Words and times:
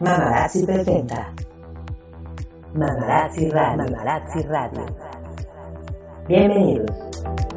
Mamarazzi 0.00 0.64
presenta 0.64 1.32
Mamarazzi 2.72 3.50
Radio. 3.50 3.84
Mamarazzi 3.84 4.42
Radio. 4.46 4.84
Bienvenidos. 6.26 7.47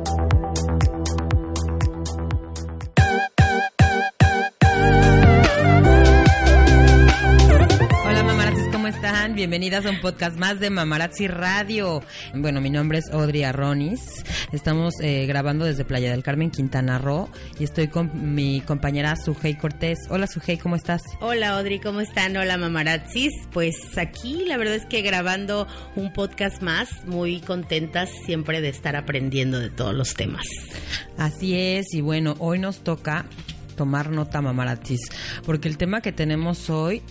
Están? 9.32 9.36
Bienvenidas 9.36 9.86
a 9.86 9.90
un 9.90 10.00
podcast 10.00 10.38
más 10.38 10.60
de 10.60 10.70
Mamarazzi 10.70 11.28
Radio. 11.28 12.04
Bueno, 12.34 12.62
mi 12.62 12.70
nombre 12.70 13.00
es 13.00 13.10
Audrey 13.12 13.44
Arronis. 13.44 14.24
Estamos 14.52 14.96
eh, 15.02 15.26
grabando 15.26 15.66
desde 15.66 15.86
Playa 15.86 16.12
del 16.12 16.24
Carmen, 16.24 16.52
Quintana 16.52 16.98
Roo, 16.98 17.30
y 17.60 17.64
estoy 17.64 17.88
con 17.88 18.34
mi 18.36 18.62
compañera 18.62 19.16
Sujei 19.16 19.58
Cortés. 19.58 20.00
Hola 20.10 20.28
Sujei, 20.28 20.58
¿cómo 20.58 20.76
estás? 20.76 21.02
Hola 21.20 21.58
Audrey, 21.58 21.80
¿cómo 21.80 22.02
están? 22.02 22.36
Hola 22.38 22.58
mamarazzis. 22.58 23.34
Pues 23.52 23.76
aquí 23.98 24.46
la 24.46 24.58
verdad 24.58 24.76
es 24.76 24.86
que 24.86 25.02
grabando 25.02 25.68
un 25.96 26.14
podcast 26.14 26.62
más, 26.62 26.90
muy 27.06 27.40
contentas 27.42 28.10
siempre 28.26 28.62
de 28.62 28.70
estar 28.70 28.96
aprendiendo 28.96 29.60
de 29.60 29.70
todos 29.70 29.94
los 29.94 30.14
temas. 30.14 30.46
Así 31.18 31.56
es, 31.56 31.94
y 31.94 32.02
bueno, 32.02 32.36
hoy 32.40 32.60
nos 32.60 32.84
toca 32.84 33.26
tomar 33.82 34.12
nota 34.12 34.44
mamarazzis, 34.44 35.00
porque 35.44 35.68
el 35.68 35.76
tema 35.76 36.02
que 36.02 36.12
tenemos 36.12 36.70
hoy 36.70 37.02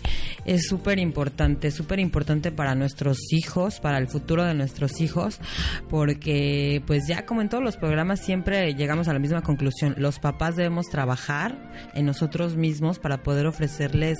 es 0.44 0.68
súper 0.68 1.00
importante, 1.00 1.72
súper 1.72 1.98
importante 1.98 2.52
para 2.52 2.76
nuestros 2.76 3.18
hijos, 3.32 3.80
para 3.80 3.98
el 3.98 4.06
futuro 4.06 4.44
de 4.44 4.54
nuestros 4.54 5.00
hijos, 5.00 5.40
porque 5.88 6.80
pues 6.86 7.08
ya 7.08 7.26
como 7.26 7.42
en 7.42 7.48
todos 7.48 7.64
los 7.64 7.76
programas 7.76 8.20
siempre 8.20 8.72
llegamos 8.74 9.08
a 9.08 9.12
la 9.12 9.18
misma 9.18 9.42
conclusión, 9.42 9.96
los 9.98 10.20
papás 10.20 10.54
debemos 10.54 10.86
trabajar 10.86 11.58
en 11.92 12.06
nosotros 12.06 12.54
mismos 12.54 13.00
para 13.00 13.24
poder 13.24 13.48
ofrecerles 13.48 14.18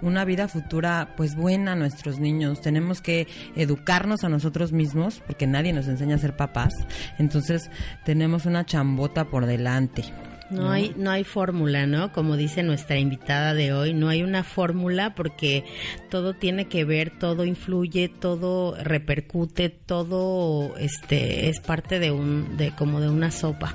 una 0.00 0.24
vida 0.24 0.48
futura 0.48 1.12
pues 1.18 1.36
buena 1.36 1.72
a 1.72 1.76
nuestros 1.76 2.18
niños, 2.18 2.62
tenemos 2.62 3.02
que 3.02 3.28
educarnos 3.56 4.24
a 4.24 4.30
nosotros 4.30 4.72
mismos, 4.72 5.22
porque 5.26 5.46
nadie 5.46 5.74
nos 5.74 5.86
enseña 5.86 6.14
a 6.14 6.18
ser 6.18 6.34
papás, 6.34 6.72
entonces 7.18 7.70
tenemos 8.06 8.46
una 8.46 8.64
chambota 8.64 9.26
por 9.26 9.44
delante. 9.44 10.04
No, 10.50 10.70
hay, 10.70 10.92
no 10.96 11.10
hay 11.10 11.24
fórmula, 11.24 11.86
¿no? 11.86 12.12
Como 12.12 12.36
dice 12.36 12.62
nuestra 12.62 12.98
invitada 12.98 13.54
de 13.54 13.72
hoy, 13.72 13.94
no 13.94 14.08
hay 14.08 14.22
una 14.22 14.42
fórmula 14.42 15.14
porque 15.14 15.64
todo 16.10 16.34
tiene 16.34 16.66
que 16.66 16.84
ver, 16.84 17.16
todo 17.18 17.44
influye, 17.44 18.08
todo 18.08 18.74
repercute, 18.82 19.68
todo 19.68 20.76
este 20.76 21.48
es 21.48 21.60
parte 21.60 22.00
de 22.00 22.10
un, 22.10 22.56
de 22.56 22.72
como 22.72 23.00
de 23.00 23.08
una 23.08 23.30
sopa. 23.30 23.74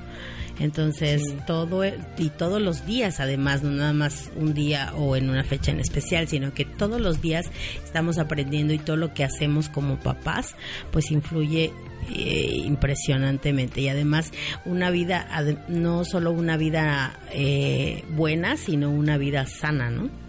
Entonces, 0.60 1.22
todo 1.46 1.84
e- 1.84 2.00
y 2.18 2.30
todos 2.30 2.62
los 2.62 2.86
días, 2.86 3.20
además, 3.20 3.62
no 3.64 3.72
nada 3.72 3.94
más 3.94 4.32
un 4.38 4.54
día 4.54 4.94
o 4.96 5.16
en 5.16 5.30
una 5.30 5.44
fecha 5.44 5.72
en 5.72 5.80
especial, 5.80 6.28
sino 6.28 6.54
que 6.54 6.64
todos 6.66 7.02
los 7.02 7.22
días 7.22 7.46
estamos 7.84 8.18
aprendiendo 8.18 8.74
y 8.74 8.80
todo 8.80 8.96
lo 8.96 9.14
que 9.14 9.24
hacemos 9.26 9.68
como 9.70 9.98
papás, 10.00 10.56
pues 10.92 11.12
influye 11.12 11.74
eh, 12.10 12.62
impresionantemente. 12.66 13.82
Y 13.82 13.90
además 13.90 14.32
una 14.66 14.90
vida 14.92 15.28
no 15.68 16.06
solo 16.06 16.32
una 16.32 16.58
vida 16.58 17.20
eh, 17.32 18.04
buena 18.10 18.58
sino 18.58 18.90
una 18.90 19.18
vida 19.18 19.46
sana 19.46 19.90
no 19.90 20.25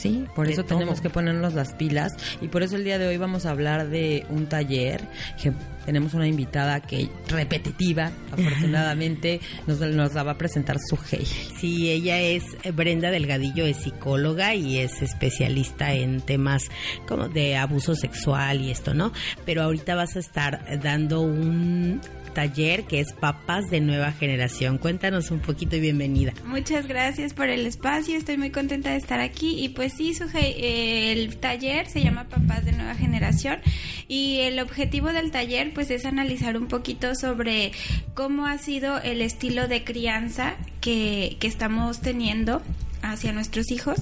Sí, 0.00 0.24
por 0.34 0.46
De 0.46 0.54
eso 0.54 0.64
tenemos 0.64 1.02
que 1.02 1.10
ponernos 1.10 1.52
las 1.52 1.74
pilas. 1.74 2.14
Y 2.40 2.48
por 2.48 2.62
eso 2.62 2.76
el 2.76 2.84
día 2.84 2.98
de 2.98 3.06
hoy 3.06 3.18
vamos 3.18 3.44
a 3.44 3.50
hablar 3.50 3.90
de 3.90 4.24
un 4.30 4.46
taller 4.46 5.02
que 5.42 5.52
tenemos 5.84 6.14
una 6.14 6.26
invitada 6.26 6.80
que 6.80 7.10
repetitiva, 7.28 8.10
afortunadamente 8.32 9.40
nos, 9.66 9.78
nos 9.80 10.14
la 10.14 10.22
va 10.22 10.32
a 10.32 10.38
presentar 10.38 10.78
su 10.78 10.96
hey. 11.10 11.26
sí 11.58 11.90
ella 11.90 12.20
es 12.20 12.44
Brenda 12.74 13.10
Delgadillo 13.10 13.66
es 13.66 13.78
psicóloga 13.78 14.54
y 14.54 14.78
es 14.78 15.02
especialista 15.02 15.92
en 15.92 16.20
temas 16.20 16.64
como 17.08 17.28
de 17.28 17.56
abuso 17.56 17.94
sexual 17.94 18.60
y 18.60 18.70
esto 18.70 18.94
no 18.94 19.12
pero 19.44 19.62
ahorita 19.62 19.94
vas 19.94 20.16
a 20.16 20.20
estar 20.20 20.80
dando 20.80 21.22
un 21.22 22.00
taller 22.30 22.84
que 22.84 23.00
es 23.00 23.12
papás 23.12 23.70
de 23.70 23.80
nueva 23.80 24.12
generación. 24.12 24.78
Cuéntanos 24.78 25.30
un 25.30 25.40
poquito 25.40 25.76
y 25.76 25.80
bienvenida. 25.80 26.32
Muchas 26.44 26.86
gracias 26.86 27.34
por 27.34 27.48
el 27.48 27.66
espacio, 27.66 28.16
estoy 28.16 28.38
muy 28.38 28.50
contenta 28.50 28.90
de 28.90 28.96
estar 28.96 29.20
aquí. 29.20 29.62
Y 29.62 29.70
pues 29.70 29.92
sí, 29.94 30.14
Sujei, 30.14 30.54
eh, 30.56 31.12
el 31.12 31.36
taller 31.36 31.86
se 31.86 32.02
llama 32.02 32.28
Papás 32.28 32.64
de 32.64 32.72
Nueva 32.72 32.94
Generación 32.94 33.60
y 34.08 34.40
el 34.40 34.58
objetivo 34.60 35.12
del 35.12 35.30
taller 35.30 35.72
pues 35.74 35.90
es 35.90 36.04
analizar 36.04 36.56
un 36.56 36.66
poquito 36.66 37.14
sobre 37.14 37.72
cómo 38.14 38.46
ha 38.46 38.58
sido 38.58 38.98
el 38.98 39.22
estilo 39.22 39.68
de 39.68 39.84
crianza 39.84 40.56
que, 40.80 41.36
que 41.40 41.46
estamos 41.46 42.00
teniendo 42.00 42.62
hacia 43.02 43.32
nuestros 43.32 43.70
hijos 43.70 44.00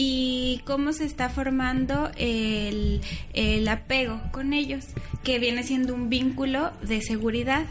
y 0.00 0.60
cómo 0.64 0.92
se 0.92 1.04
está 1.04 1.28
formando 1.28 2.12
el, 2.16 3.00
apego 3.68 4.20
con 4.30 4.52
ellos, 4.52 4.84
que 5.24 5.40
viene 5.40 5.64
siendo 5.64 5.92
un 5.92 6.08
vínculo 6.08 6.70
de 6.82 7.02
seguridad. 7.02 7.66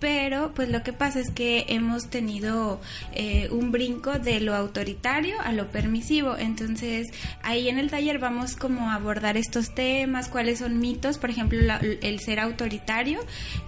Pero 0.00 0.52
pues 0.54 0.70
lo 0.70 0.82
que 0.82 0.94
pasa 0.94 1.20
es 1.20 1.30
que 1.30 1.66
hemos 1.68 2.08
tenido 2.08 2.80
eh, 3.12 3.48
un 3.50 3.72
brinco 3.72 4.18
de 4.18 4.40
lo 4.40 4.54
autoritario 4.54 5.38
a 5.42 5.52
lo 5.52 5.70
permisivo. 5.70 6.34
Entonces 6.38 7.08
ahí 7.42 7.68
en 7.68 7.78
el 7.78 7.90
taller 7.90 8.18
vamos 8.18 8.56
como 8.56 8.90
a 8.90 8.94
abordar 8.94 9.36
estos 9.36 9.74
temas, 9.74 10.28
cuáles 10.28 10.60
son 10.60 10.78
mitos, 10.80 11.18
por 11.18 11.28
ejemplo 11.28 11.60
la- 11.60 11.80
el 12.00 12.20
ser 12.20 12.40
autoritario, 12.40 13.20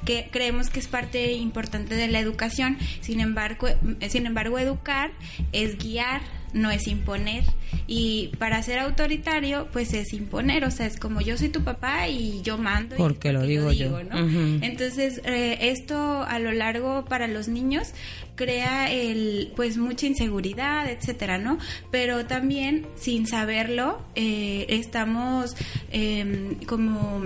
que 0.07 0.29
creemos 0.31 0.71
que 0.71 0.81
es 0.81 0.89
parte 0.89 1.33
importante 1.33 1.95
de 1.95 2.09
la 2.09 2.21
educación. 2.21 2.79
Sin 3.03 3.21
embargo, 3.21 3.69
sin 4.09 4.25
embargo 4.25 4.59
educar 4.59 5.11
es 5.53 5.77
guiar, 5.79 6.23
no 6.53 6.71
es 6.71 6.87
imponer. 6.87 7.45
Y 7.87 8.33
para 8.39 8.63
ser 8.63 8.79
autoritario, 8.79 9.69
pues 9.73 9.93
es 9.95 10.13
imponer. 10.13 10.65
O 10.65 10.71
sea, 10.71 10.87
es 10.87 10.99
como 10.99 11.21
yo 11.21 11.37
soy 11.37 11.49
tu 11.49 11.63
papá 11.65 12.09
y 12.09 12.43
yo 12.43 12.59
mando. 12.59 12.97
y 12.97 12.99
Porque 12.99 13.33
lo 13.33 13.43
digo 13.43 13.73
yo. 13.73 13.99
Entonces, 14.61 15.21
eh, 15.25 15.59
esto 15.61 16.23
a 16.23 16.39
lo 16.39 16.53
largo 16.53 17.05
para 17.05 17.29
los 17.29 17.49
niños 17.49 17.93
crea 18.35 18.91
el 18.91 19.53
pues 19.57 19.77
mucha 19.77 20.07
inseguridad, 20.07 20.89
etcétera, 20.89 21.39
¿no? 21.39 21.59
Pero 21.91 22.27
también 22.27 22.87
sin 22.95 23.27
saberlo 23.27 24.01
eh, 24.15 24.67
estamos 24.69 25.57
em, 25.91 26.55
como 26.67 27.25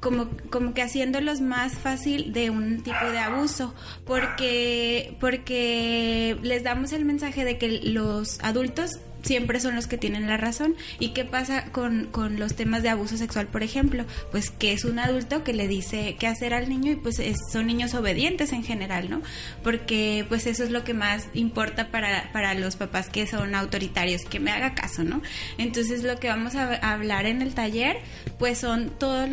como, 0.00 0.28
como 0.50 0.74
que 0.74 0.82
haciéndolos 0.82 1.40
más 1.40 1.74
fácil 1.74 2.32
de 2.32 2.50
un 2.50 2.82
tipo 2.82 3.04
de 3.10 3.18
abuso, 3.18 3.74
porque, 4.04 5.16
porque 5.20 6.36
les 6.42 6.62
damos 6.62 6.92
el 6.92 7.04
mensaje 7.04 7.44
de 7.44 7.58
que 7.58 7.68
los 7.68 8.40
adultos 8.40 8.98
siempre 9.22 9.60
son 9.60 9.74
los 9.74 9.86
que 9.86 9.98
tienen 9.98 10.26
la 10.26 10.36
razón. 10.36 10.74
¿Y 10.98 11.08
qué 11.10 11.24
pasa 11.24 11.64
con, 11.72 12.06
con 12.06 12.38
los 12.38 12.54
temas 12.54 12.82
de 12.82 12.88
abuso 12.88 13.16
sexual, 13.16 13.46
por 13.48 13.62
ejemplo? 13.62 14.04
Pues 14.30 14.50
que 14.50 14.72
es 14.72 14.84
un 14.84 14.98
adulto 14.98 15.44
que 15.44 15.52
le 15.52 15.68
dice 15.68 16.16
qué 16.18 16.26
hacer 16.26 16.54
al 16.54 16.68
niño 16.68 16.92
y 16.92 16.96
pues 16.96 17.18
es- 17.18 17.36
son 17.52 17.66
niños 17.66 17.94
obedientes 17.94 18.52
en 18.52 18.62
general, 18.64 19.10
¿no? 19.10 19.22
Porque 19.62 20.24
pues 20.28 20.46
eso 20.46 20.64
es 20.64 20.70
lo 20.70 20.84
que 20.84 20.94
más 20.94 21.26
importa 21.34 21.88
para, 21.90 22.30
para 22.32 22.54
los 22.54 22.76
papás 22.76 23.08
que 23.08 23.26
son 23.26 23.54
autoritarios, 23.54 24.22
que 24.22 24.40
me 24.40 24.50
haga 24.50 24.74
caso, 24.74 25.04
¿no? 25.04 25.22
Entonces 25.58 26.02
lo 26.04 26.18
que 26.18 26.28
vamos 26.28 26.54
a, 26.54 26.74
hablar 26.92 27.26
en 27.26 27.42
el 27.42 27.54
taller 27.54 27.98
pues 28.38 28.58
son 28.58 28.90
todas 28.98 29.28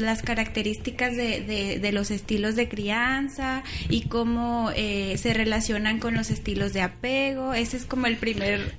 las 0.00 0.22
características 0.22 1.16
de, 1.16 1.78
de- 1.80 1.88
los 1.92 2.10
estilos 2.10 2.54
de 2.54 2.68
crianza 2.68 3.62
y 3.88 4.02
cómo 4.08 4.70
eh, 4.76 5.16
se 5.16 5.32
relacionan 5.32 5.98
con 6.00 6.14
los 6.14 6.30
estilos 6.30 6.72
de 6.74 6.82
apego. 6.82 7.54
Ese 7.54 7.76
es 7.78 7.84
como 7.86 8.06
el 8.06 8.16
primer... 8.18 8.76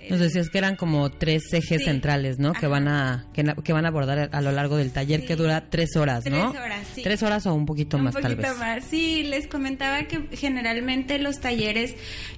que 0.50 0.58
eran 0.58 0.76
como 0.76 1.10
tres 1.12 1.44
ejes 1.54 1.80
Sí. 1.80 1.86
centrales, 1.86 2.40
¿no? 2.40 2.54
Que 2.54 2.68
van 2.68 2.88
a 2.88 3.26
que, 3.34 3.74
van 3.74 3.86
a 3.86 3.88
abordar 3.90 4.30
a 4.32 4.42
lo 4.42 4.52
largo 4.52 4.78
del 4.78 4.92
taller 4.92 5.22
Sí. 5.22 5.28
que 5.28 5.36
dura 5.36 5.70
tres 5.70 5.96
horas, 5.96 6.26
¿no? 6.26 6.52
Tres 6.52 6.62
horas, 6.64 6.88
sí. 6.96 7.02
Tres 7.04 7.24
horas 7.24 7.46
o 7.46 7.54
un 7.54 7.66
poquito 7.66 7.98
Un 7.98 8.04
más 8.06 8.14
tal 8.14 8.24
poquito 8.36 8.42
vez. 8.50 8.58
más. 8.58 8.84
Sí, 8.86 9.24
les 9.24 9.48
comentaba 9.48 10.04
que 10.04 10.24
generalmente 10.36 11.20
los 11.20 11.40
talleres 11.40 11.96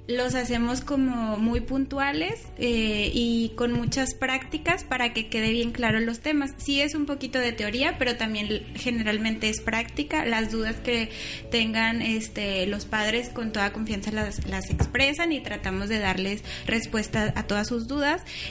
los 0.08 0.36
hacemos 0.36 0.82
como 0.82 1.38
muy 1.38 1.62
puntuales 1.62 2.34
eh, 2.58 3.12
y 3.14 3.54
con 3.56 3.72
muchas 3.74 4.14
prácticas 4.16 4.84
para 4.84 5.14
que 5.14 5.30
quede 5.30 5.52
bien 5.52 5.72
claro 5.72 6.00
los 6.00 6.20
temas. 6.20 6.52
Sí 6.58 6.82
es 6.82 6.96
un 6.96 7.06
poquito 7.06 7.40
de 7.40 7.52
teoría, 7.54 7.98
pero 7.98 8.18
también 8.18 8.64
generalmente 8.76 9.50
es 9.50 9.62
práctica. 9.62 10.26
Las 10.26 10.52
dudas 10.52 10.76
que 10.78 11.10
tengan 11.50 12.02
este, 12.02 12.66
los 12.68 12.86
padres 12.86 13.30
con 13.30 13.52
toda 13.52 13.72
confianza 13.72 14.12
las, 14.12 14.46
las 14.48 14.70
expresan 14.70 15.32
y 15.32 15.40
tratamos 15.42 15.90
de 15.90 16.00
darles 16.00 16.44
respuesta 16.66 17.34
a 17.36 17.44
todas 17.48 17.68
sus 17.68 17.88
dudas. 17.88 18.01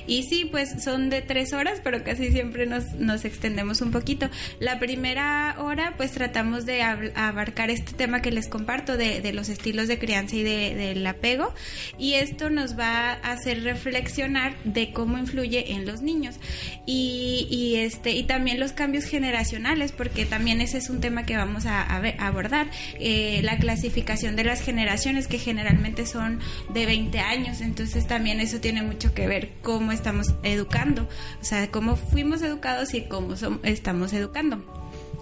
Y 0.06 0.22
sí, 0.24 0.44
pues 0.44 0.82
son 0.82 1.10
de 1.10 1.22
tres 1.22 1.52
horas, 1.52 1.80
pero 1.82 2.02
casi 2.04 2.30
siempre 2.30 2.66
nos, 2.66 2.92
nos 2.94 3.24
extendemos 3.24 3.80
un 3.80 3.90
poquito. 3.90 4.28
La 4.58 4.78
primera 4.78 5.56
hora, 5.58 5.94
pues 5.96 6.12
tratamos 6.12 6.66
de 6.66 6.82
abarcar 6.82 7.70
este 7.70 7.92
tema 7.92 8.22
que 8.22 8.30
les 8.30 8.48
comparto 8.48 8.96
de, 8.96 9.20
de 9.20 9.32
los 9.32 9.48
estilos 9.48 9.88
de 9.88 9.98
crianza 9.98 10.36
y 10.36 10.42
de- 10.42 10.74
del 10.74 11.06
apego. 11.06 11.52
Y 11.98 12.14
esto 12.14 12.50
nos 12.50 12.78
va 12.78 13.12
a 13.12 13.32
hacer 13.32 13.62
reflexionar 13.64 14.54
de 14.64 14.92
cómo 14.92 15.18
influye 15.18 15.72
en 15.72 15.86
los 15.86 16.02
niños. 16.02 16.36
Y, 16.86 17.74
este, 17.76 18.12
y 18.12 18.24
también 18.24 18.58
los 18.60 18.72
cambios 18.72 19.04
generacionales, 19.04 19.92
porque 19.92 20.24
también 20.26 20.60
ese 20.60 20.78
es 20.78 20.90
un 20.90 21.00
tema 21.00 21.24
que 21.24 21.36
vamos 21.36 21.66
a 21.66 21.82
abordar. 22.18 22.68
Eh, 22.98 23.40
la 23.42 23.58
clasificación 23.58 24.36
de 24.36 24.44
las 24.44 24.60
generaciones, 24.62 25.26
que 25.28 25.38
generalmente 25.38 26.06
son 26.06 26.40
de 26.72 26.86
20 26.86 27.18
años. 27.20 27.60
Entonces 27.60 28.06
también 28.06 28.40
eso 28.40 28.60
tiene 28.60 28.82
mucho 28.82 29.14
que 29.14 29.26
ver 29.26 29.39
cómo 29.62 29.92
estamos 29.92 30.34
educando, 30.42 31.08
o 31.40 31.44
sea, 31.44 31.70
cómo 31.70 31.96
fuimos 31.96 32.42
educados 32.42 32.94
y 32.94 33.02
cómo 33.02 33.34
estamos 33.62 34.12
educando. 34.12 34.64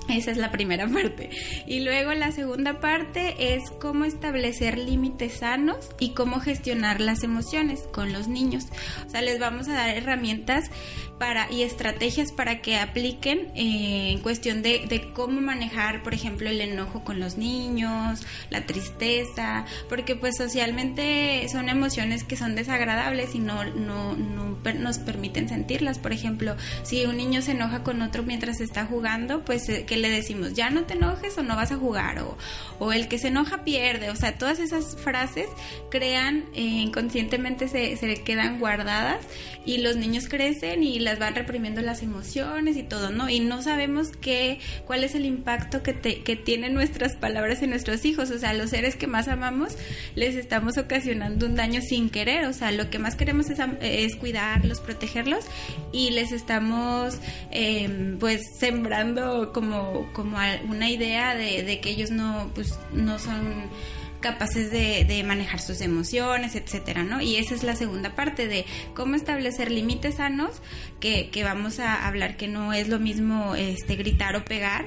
Esa 0.08 0.30
es 0.30 0.38
la 0.38 0.50
primera 0.50 0.88
parte. 0.92 1.30
Y 1.66 1.80
luego 1.80 2.12
la 2.14 2.32
segunda 2.32 2.80
parte 2.80 3.54
es 3.54 3.70
cómo 3.80 4.04
establecer 4.04 4.78
límites 4.78 5.38
sanos 5.38 5.90
y 5.98 6.10
cómo 6.10 6.40
gestionar 6.40 7.00
las 7.00 7.22
emociones 7.22 7.82
con 7.92 8.12
los 8.12 8.26
niños. 8.28 8.66
O 9.06 9.10
sea, 9.10 9.22
les 9.22 9.38
vamos 9.38 9.68
a 9.68 9.74
dar 9.74 9.90
herramientas 9.90 10.70
para 11.18 11.50
y 11.50 11.62
estrategias 11.62 12.32
para 12.32 12.60
que 12.60 12.76
apliquen 12.76 13.48
eh, 13.54 14.10
en 14.12 14.20
cuestión 14.20 14.62
de, 14.62 14.86
de, 14.88 15.12
cómo 15.12 15.40
manejar, 15.40 16.02
por 16.02 16.14
ejemplo, 16.14 16.48
el 16.48 16.60
enojo 16.60 17.04
con 17.04 17.20
los 17.20 17.36
niños, 17.36 18.22
la 18.50 18.66
tristeza, 18.66 19.64
porque 19.88 20.14
pues 20.16 20.36
socialmente 20.36 21.46
son 21.50 21.68
emociones 21.68 22.24
que 22.24 22.36
son 22.36 22.54
desagradables 22.54 23.34
y 23.34 23.40
no, 23.40 23.64
no, 23.64 24.14
no 24.16 24.58
nos 24.78 24.98
permiten 24.98 25.48
sentirlas. 25.48 25.98
Por 25.98 26.12
ejemplo, 26.12 26.56
si 26.82 27.04
un 27.04 27.16
niño 27.16 27.42
se 27.42 27.52
enoja 27.52 27.82
con 27.82 28.02
otro 28.02 28.22
mientras 28.22 28.60
está 28.60 28.84
jugando, 28.86 29.44
pues 29.44 29.68
eh, 29.68 29.84
que 29.86 29.96
le 29.96 30.10
decimos, 30.10 30.54
ya 30.54 30.70
no 30.70 30.84
te 30.84 30.94
enojes 30.94 31.36
o 31.38 31.42
no 31.42 31.56
vas 31.56 31.72
a 31.72 31.76
jugar, 31.76 32.20
o, 32.20 32.36
o 32.78 32.92
el 32.92 33.08
que 33.08 33.18
se 33.18 33.28
enoja 33.28 33.64
pierde, 33.64 34.10
o 34.10 34.16
sea, 34.16 34.38
todas 34.38 34.58
esas 34.58 34.96
frases 34.96 35.46
crean, 35.90 36.44
eh, 36.54 36.60
inconscientemente 36.60 37.68
se, 37.68 37.96
se 37.96 38.22
quedan 38.22 38.58
guardadas 38.60 39.18
y 39.64 39.78
los 39.78 39.96
niños 39.96 40.28
crecen 40.28 40.82
y 40.82 40.98
las 41.08 41.19
van 41.19 41.34
reprimiendo 41.34 41.81
las 41.81 42.02
emociones 42.02 42.76
y 42.76 42.82
todo, 42.82 43.10
¿no? 43.10 43.31
Y 43.31 43.40
no 43.40 43.62
sabemos 43.62 44.08
qué, 44.20 44.58
cuál 44.87 45.05
es 45.05 45.14
el 45.14 45.25
impacto 45.25 45.82
que, 45.82 45.94
que 45.94 46.37
tienen 46.37 46.75
nuestras 46.75 47.16
palabras 47.16 47.62
en 47.62 47.70
nuestros 47.70 48.05
hijos, 48.05 48.31
o 48.31 48.38
sea, 48.38 48.52
los 48.52 48.70
seres 48.70 48.94
que 48.96 49.06
más 49.06 49.28
amamos 49.28 49.76
les 50.14 50.37
estamos 50.37 50.76
ocasionando 50.76 51.46
un 51.46 51.55
daño 51.55 51.81
sin 51.81 52.10
querer, 52.10 52.44
o 52.44 52.52
sea, 52.52 52.72
lo 52.72 52.90
que 52.90 52.99
más 52.99 53.16
queremos 53.16 53.49
es, 53.49 53.58
es 53.81 54.16
cuidarlos, 54.16 54.81
protegerlos 54.81 55.44
y 55.93 56.10
les 56.10 56.32
estamos 56.32 57.19
eh, 57.50 58.16
pues 58.20 58.43
sembrando 58.58 59.52
como, 59.52 60.12
como 60.12 60.37
una 60.69 60.90
idea 60.90 61.34
de, 61.34 61.62
de 61.62 61.81
que 61.81 61.90
ellos 61.90 62.11
no, 62.11 62.50
pues, 62.54 62.78
no 62.93 63.19
son 63.19 63.70
capaces 64.20 64.70
de, 64.70 65.22
manejar 65.24 65.60
sus 65.60 65.80
emociones, 65.80 66.54
etcétera, 66.54 67.02
¿no? 67.02 67.20
Y 67.20 67.36
esa 67.36 67.54
es 67.54 67.62
la 67.62 67.76
segunda 67.76 68.14
parte 68.14 68.46
de 68.46 68.64
cómo 68.94 69.14
establecer 69.14 69.70
límites 69.70 70.16
sanos, 70.16 70.62
que, 71.00 71.30
que 71.30 71.44
vamos 71.44 71.78
a 71.80 72.06
hablar 72.06 72.36
que 72.36 72.48
no 72.48 72.72
es 72.72 72.88
lo 72.88 72.98
mismo 72.98 73.54
este 73.54 73.96
gritar 73.96 74.36
o 74.36 74.44
pegar. 74.44 74.86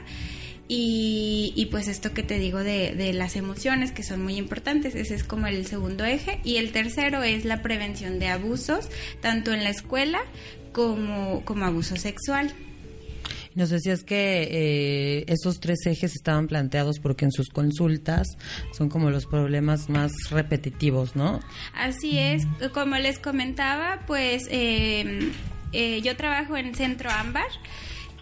Y, 0.67 1.51
y, 1.57 1.65
pues 1.65 1.89
esto 1.89 2.13
que 2.13 2.23
te 2.23 2.39
digo 2.39 2.59
de, 2.59 2.95
de, 2.95 3.11
las 3.11 3.35
emociones 3.35 3.91
que 3.91 4.03
son 4.03 4.23
muy 4.23 4.37
importantes, 4.37 4.95
ese 4.95 5.15
es 5.15 5.25
como 5.25 5.47
el 5.47 5.65
segundo 5.65 6.05
eje. 6.05 6.39
Y 6.45 6.57
el 6.57 6.71
tercero 6.71 7.23
es 7.23 7.43
la 7.43 7.61
prevención 7.61 8.19
de 8.19 8.29
abusos, 8.29 8.87
tanto 9.19 9.51
en 9.51 9.65
la 9.65 9.69
escuela 9.69 10.21
como, 10.71 11.43
como 11.43 11.65
abuso 11.65 11.97
sexual. 11.97 12.53
Nos 13.55 13.69
decías 13.69 14.03
que 14.03 14.43
eh, 14.43 15.25
esos 15.27 15.59
tres 15.59 15.79
ejes 15.85 16.15
estaban 16.15 16.47
planteados 16.47 16.99
porque 16.99 17.25
en 17.25 17.31
sus 17.31 17.49
consultas 17.49 18.27
son 18.71 18.89
como 18.89 19.09
los 19.09 19.25
problemas 19.25 19.89
más 19.89 20.11
repetitivos, 20.29 21.15
¿no? 21.15 21.39
Así 21.73 22.17
es, 22.17 22.47
como 22.73 22.95
les 22.95 23.19
comentaba, 23.19 24.03
pues 24.07 24.43
eh, 24.49 25.31
eh, 25.73 26.01
yo 26.01 26.15
trabajo 26.15 26.55
en 26.55 26.75
Centro 26.75 27.09
Ámbar 27.09 27.47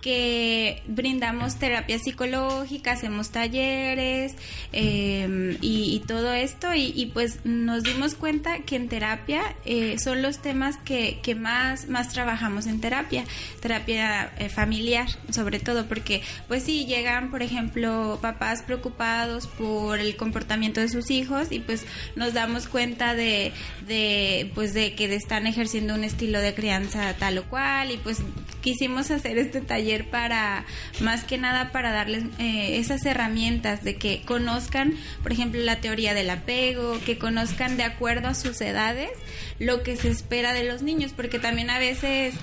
que 0.01 0.81
brindamos 0.87 1.55
terapia 1.55 1.99
psicológica, 1.99 2.93
hacemos 2.93 3.31
talleres 3.31 4.35
em, 4.71 5.57
y, 5.61 6.01
todo 6.07 6.33
esto 6.33 6.73
y, 6.73 7.11
pues 7.13 7.39
nos 7.43 7.83
dimos 7.83 8.15
cuenta 8.15 8.59
que 8.59 8.75
en 8.75 8.87
terapia 8.87 9.41
eh, 9.65 9.97
son 9.99 10.21
los 10.21 10.41
temas 10.41 10.77
que, 10.77 11.19
que, 11.21 11.35
más, 11.35 11.87
más 11.87 12.09
trabajamos 12.09 12.65
en 12.67 12.79
terapia, 12.79 13.25
terapia 13.59 14.31
eh, 14.37 14.49
familiar 14.49 15.07
sobre 15.29 15.59
todo 15.59 15.87
porque 15.87 16.21
pues 16.47 16.63
sí 16.63 16.85
llegan 16.85 17.29
por 17.29 17.43
ejemplo 17.43 18.17
papás 18.21 18.63
preocupados 18.63 19.47
por 19.47 19.99
el 19.99 20.15
comportamiento 20.15 20.81
de 20.81 20.89
sus 20.89 21.11
hijos 21.11 21.51
y 21.51 21.59
pues 21.59 21.85
nos 22.15 22.33
damos 22.33 22.67
cuenta 22.67 23.13
de, 23.13 23.51
de 23.87 24.51
pues 24.55 24.73
de 24.73 24.95
que 24.95 25.13
están 25.13 25.47
ejerciendo 25.47 25.93
un 25.93 26.03
estilo 26.03 26.39
de 26.39 26.53
crianza 26.53 27.13
tal 27.17 27.39
o 27.39 27.43
cual 27.45 27.91
y 27.91 27.97
pues 27.97 28.19
quisimos 28.61 29.11
hacer 29.11 29.37
este 29.37 29.61
taller 29.61 29.88
para, 29.97 30.65
más 30.99 31.23
que 31.23 31.37
nada, 31.37 31.71
para 31.71 31.91
darles 31.91 32.23
eh, 32.37 32.77
esas 32.77 33.05
herramientas 33.05 33.83
de 33.83 33.95
que 33.95 34.21
conozcan, 34.23 34.93
por 35.23 35.31
ejemplo, 35.31 35.61
la 35.61 35.81
teoría 35.81 36.13
del 36.13 36.29
apego, 36.29 36.99
que 37.05 37.17
conozcan 37.17 37.77
de 37.77 37.83
acuerdo 37.83 38.27
a 38.27 38.35
sus 38.35 38.61
edades 38.61 39.11
lo 39.59 39.83
que 39.83 39.97
se 39.97 40.09
espera 40.09 40.53
de 40.53 40.63
los 40.63 40.81
niños, 40.81 41.11
porque 41.15 41.39
también 41.39 41.69
a 41.69 41.79
veces 41.79 42.35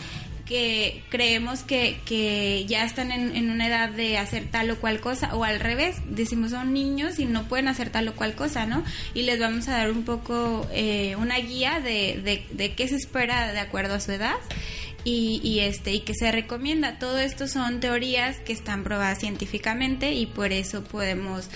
que 0.46 1.02
creemos 1.08 1.64
que, 1.64 2.00
que 2.04 2.64
ya 2.66 2.84
están 2.84 3.10
en, 3.10 3.50
una 3.50 3.66
edad 3.66 3.90
de 3.90 4.16
hacer 4.16 4.46
tal 4.48 4.70
o 4.70 4.76
cual 4.76 5.00
cosa, 5.00 5.34
o 5.34 5.44
al 5.44 5.60
revés, 5.60 5.96
decimos 6.08 6.52
son 6.52 6.72
niños 6.72 7.18
y 7.18 7.24
no 7.24 7.48
pueden 7.48 7.68
hacer 7.68 7.90
tal 7.90 8.08
o 8.08 8.14
cual 8.14 8.34
cosa, 8.34 8.64
¿no? 8.64 8.84
Y 9.12 9.22
les 9.22 9.40
vamos 9.40 9.68
a 9.68 9.72
dar 9.72 9.90
un 9.90 10.04
poco 10.04 10.66
eh, 10.72 11.16
una 11.16 11.36
guía 11.38 11.80
de, 11.80 12.20
de, 12.22 12.46
de 12.52 12.74
qué 12.74 12.86
se 12.86 12.94
espera 12.94 13.52
de 13.52 13.58
acuerdo 13.58 13.94
a 13.94 14.00
su 14.00 14.12
edad 14.12 14.36
y, 15.08 15.60
este 15.60 15.92
y 15.92 16.00
que 16.00 16.14
se 16.14 16.32
recomienda. 16.32 16.98
Todo 16.98 17.18
esto 17.18 17.46
son 17.46 17.78
teorías 17.78 18.40
que 18.40 18.52
están 18.52 18.82
probadas 18.82 19.20
científicamente 19.20 20.12
y 20.12 20.26
por 20.26 20.52
eso 20.52 20.82
podemos 20.82 21.48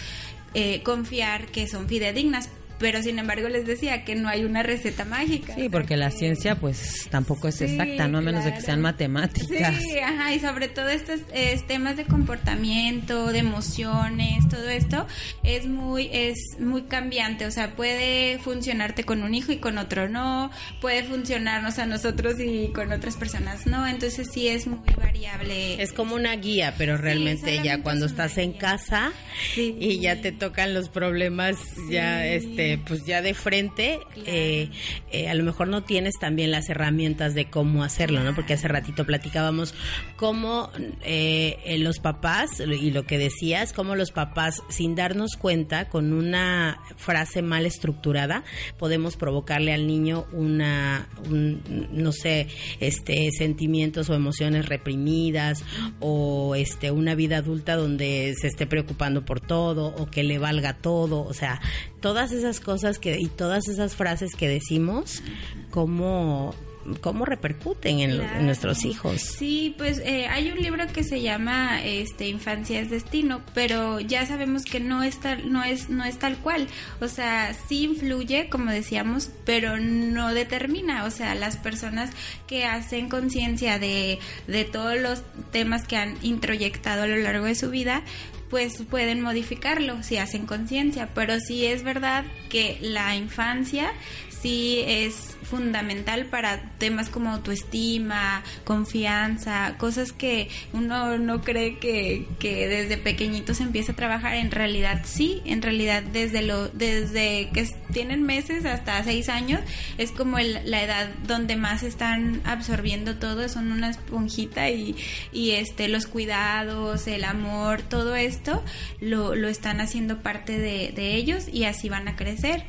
eh, 0.55 0.83
confiar 0.85 1.47
que 1.47 1.67
son 1.67 1.89
fidedignas 1.89 2.49
pero 2.81 3.03
sin 3.03 3.19
embargo 3.19 3.49
les 3.49 3.67
decía 3.67 4.05
que 4.05 4.15
no 4.15 4.29
hay 4.29 4.43
una 4.45 4.63
receta 4.63 5.05
mágica. 5.05 5.55
Sí, 5.55 5.69
porque 5.69 5.99
la 5.99 6.11
ciencia 6.11 6.57
pues 6.57 7.07
tampoco 7.11 7.49
es 7.49 7.61
exacta, 7.61 8.09
no 8.09 8.19
a 8.19 8.21
menos 8.23 8.45
de 8.45 8.55
que 8.55 8.63
sean 8.63 8.81
matemáticas. 8.81 9.77
Sí, 9.77 9.99
ajá, 9.99 10.35
y 10.35 10.41
sobre 10.41 10.69
todo 10.69 10.89
estos 10.89 11.21
temas 11.69 11.99
de 11.99 12.07
comportamiento, 12.07 13.33
de 13.33 13.41
emociones, 13.41 14.49
todo 14.49 14.69
esto 14.69 15.07
es 15.45 15.67
muy 15.67 16.09
es 16.11 16.39
muy 16.59 16.83
cambiante, 16.83 17.45
o 17.45 17.51
sea, 17.51 17.77
puede 17.77 18.39
funcionarte 18.39 19.05
con 19.05 19.23
un 19.23 19.35
hijo 19.35 19.53
y 19.53 19.59
con 19.59 19.77
otro 19.77 20.09
no, 20.09 20.51
puede 20.81 21.05
funcionarnos 21.05 21.79
a 21.79 21.85
nosotros 21.85 22.41
y 22.41 22.69
con 22.69 22.93
otras 22.93 23.17
personas 23.17 23.67
no, 23.67 23.87
entonces 23.87 24.31
sí 24.33 24.49
es 24.49 24.67
muy 24.67 24.79
variable. 24.97 25.83
Es 25.83 25.93
como 25.93 26.15
una 26.15 26.35
guía, 26.37 26.75
pero 26.79 26.97
realmente 26.97 27.61
ya 27.63 27.83
cuando 27.83 28.07
estás 28.07 28.39
en 28.39 28.55
casa 28.55 29.13
y 29.55 30.01
ya 30.01 30.23
te 30.23 30.33
tocan 30.33 30.73
los 30.73 30.89
problemas 30.89 31.59
ya 31.91 32.27
este 32.27 32.70
pues 32.79 33.05
ya 33.05 33.23
de 33.23 33.35
frente, 33.35 34.01
eh, 34.27 34.71
eh, 35.13 35.29
a 35.29 35.35
lo 35.35 35.45
mejor 35.45 35.69
no 35.69 35.83
tienes 35.83 36.15
también 36.21 36.51
las 36.51 36.69
herramientas 36.69 37.35
de 37.35 37.51
cómo 37.51 37.85
hacerlo, 37.85 38.23
¿no? 38.23 38.35
Porque 38.35 38.55
hace 38.55 38.69
ratito 38.69 39.05
platicábamos 39.05 39.75
cómo 40.17 40.71
eh, 41.03 41.77
los 41.79 41.99
papás, 41.99 42.61
y 42.61 42.91
lo 42.91 43.05
que 43.05 43.19
decías, 43.19 43.73
cómo 43.73 43.97
los 43.97 44.13
papás, 44.13 44.63
sin 44.69 44.95
darnos 44.95 45.37
cuenta, 45.37 45.89
con 45.89 46.13
una 46.13 46.81
frase 46.97 47.43
mal 47.43 47.67
estructurada, 47.67 48.45
podemos 48.79 49.17
provocarle 49.17 49.73
al 49.73 49.87
niño 49.87 50.27
una, 50.33 51.09
no 51.29 52.13
sé, 52.13 52.49
este, 52.81 53.31
sentimientos 53.37 54.11
o 54.11 54.15
emociones 54.15 54.67
reprimidas, 54.67 55.65
o 56.01 56.55
este, 56.55 56.91
una 56.91 57.15
vida 57.15 57.39
adulta 57.39 57.77
donde 57.77 58.35
se 58.39 58.49
esté 58.49 58.67
preocupando 58.67 59.25
por 59.25 59.41
todo, 59.41 59.87
o 59.87 60.11
que 60.11 60.23
le 60.23 60.39
valga 60.39 60.75
todo, 60.75 61.23
o 61.23 61.35
sea, 61.35 61.61
todas 62.01 62.33
esas 62.33 62.61
cosas 62.61 62.99
que 62.99 63.19
y 63.19 63.27
todas 63.27 63.69
esas 63.69 63.95
frases 63.95 64.35
que 64.35 64.49
decimos, 64.49 65.23
cómo 65.71 66.55
cómo 67.01 67.25
repercuten 67.25 68.01
en, 68.01 68.47
nuestros 68.47 68.85
hijos. 68.85 69.21
Sí, 69.21 69.75
pues 69.77 69.99
eh, 69.99 70.27
hay 70.29 70.51
un 70.51 70.59
libro 70.59 70.87
que 70.93 71.05
se 71.05 71.21
llama 71.21 71.83
este 71.85 72.29
Infancia 72.29 72.81
es 72.81 72.91
destino, 72.91 73.43
pero 73.55 74.01
ya 74.01 74.27
sabemos 74.27 74.65
que 74.65 74.81
no 74.81 75.03
es 75.03 75.19
tal, 75.21 75.53
no 75.53 75.63
es 75.63 75.89
no 75.89 76.05
es 76.05 76.19
tal 76.19 76.37
cual. 76.39 76.67
O 77.01 77.09
sea, 77.09 77.55
sí 77.69 77.85
influye, 77.85 78.49
como 78.49 78.71
decíamos, 78.71 79.31
pero 79.45 79.79
no 79.79 80.33
determina. 80.35 81.05
O 81.05 81.11
sea, 81.11 81.35
las 81.35 81.57
personas 81.57 82.11
que 82.47 82.65
hacen 82.65 83.09
conciencia 83.09 83.79
de, 83.79 84.19
de 84.47 84.65
todos 84.65 84.99
los 84.99 85.23
temas 85.53 85.87
que 85.87 85.97
han 85.97 86.17
introyectado 86.23 87.03
a 87.03 87.07
lo 87.07 87.17
largo 87.17 87.47
de 87.47 87.55
su 87.55 87.71
vida, 87.71 88.03
pues 88.51 88.83
pueden 88.91 89.23
modificarlo 89.23 90.03
si 90.03 90.19
hacen 90.19 90.45
conciencia, 90.45 91.09
pero 91.15 91.39
sí 91.39 91.65
es 91.65 91.85
verdad 91.85 92.25
que 92.49 92.79
la 92.83 93.15
infancia 93.15 93.93
sí 94.29 94.83
es 94.87 95.30
fundamental 95.43 96.27
para 96.27 96.63
temas 96.79 97.09
como 97.09 97.31
autoestima, 97.31 98.43
confianza, 98.65 99.77
cosas 99.79 100.13
que 100.13 100.49
uno 100.73 101.19
no 101.19 101.43
cree 101.43 101.79
que, 101.79 102.27
que 102.39 102.69
desde 102.69 102.97
pequeñito 102.97 103.55
se 103.55 103.63
empieza 103.63 103.93
a 103.93 103.97
trabajar. 103.97 104.35
En 104.35 104.51
realidad 104.51 105.03
sí, 105.05 105.43
en 105.45 105.63
realidad 105.63 106.03
desde, 106.03 106.43
lo, 106.43 106.69
desde 106.69 107.51
que 107.53 107.69
tienen 107.93 108.23
meses 108.23 108.65
hasta 108.65 109.03
seis 109.03 109.29
años 109.29 109.61
es 109.99 110.13
como 110.13 110.39
la 110.39 110.83
edad 110.83 111.11
donde 111.27 111.57
más 111.57 111.83
están 111.83 112.41
absorbiendo 112.45 113.17
todo, 113.17 113.49
son 113.49 113.73
una 113.73 113.91
esponjita 113.91 114.71
y, 114.71 114.97
y 115.33 115.53
este, 115.53 115.89
los 115.89 116.07
cuidados, 116.07 117.07
el 117.07 117.25
amor, 117.25 117.83
todo 117.83 118.17
esto 118.17 118.63
lo, 119.01 119.35
lo 119.35 119.49
están 119.49 119.81
haciendo 119.81 120.19
parte 120.19 120.59
de, 120.59 120.93
de 120.95 121.15
ellos 121.15 121.49
y 121.53 121.65
así 121.65 121.89
van 121.89 122.09
a 122.09 122.17
crecer. 122.17 122.65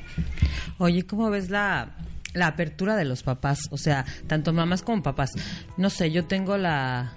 Oye, 0.78 1.04
¿cómo 1.06 1.30
ves 1.30 1.50
la 1.50 1.92
la 2.33 2.47
apertura 2.47 2.95
de 2.95 3.05
los 3.05 3.23
papás, 3.23 3.59
o 3.71 3.77
sea, 3.77 4.05
tanto 4.27 4.53
mamás 4.53 4.81
como 4.81 5.03
papás. 5.03 5.31
No 5.77 5.89
sé, 5.89 6.11
yo 6.11 6.25
tengo 6.25 6.57
la 6.57 7.13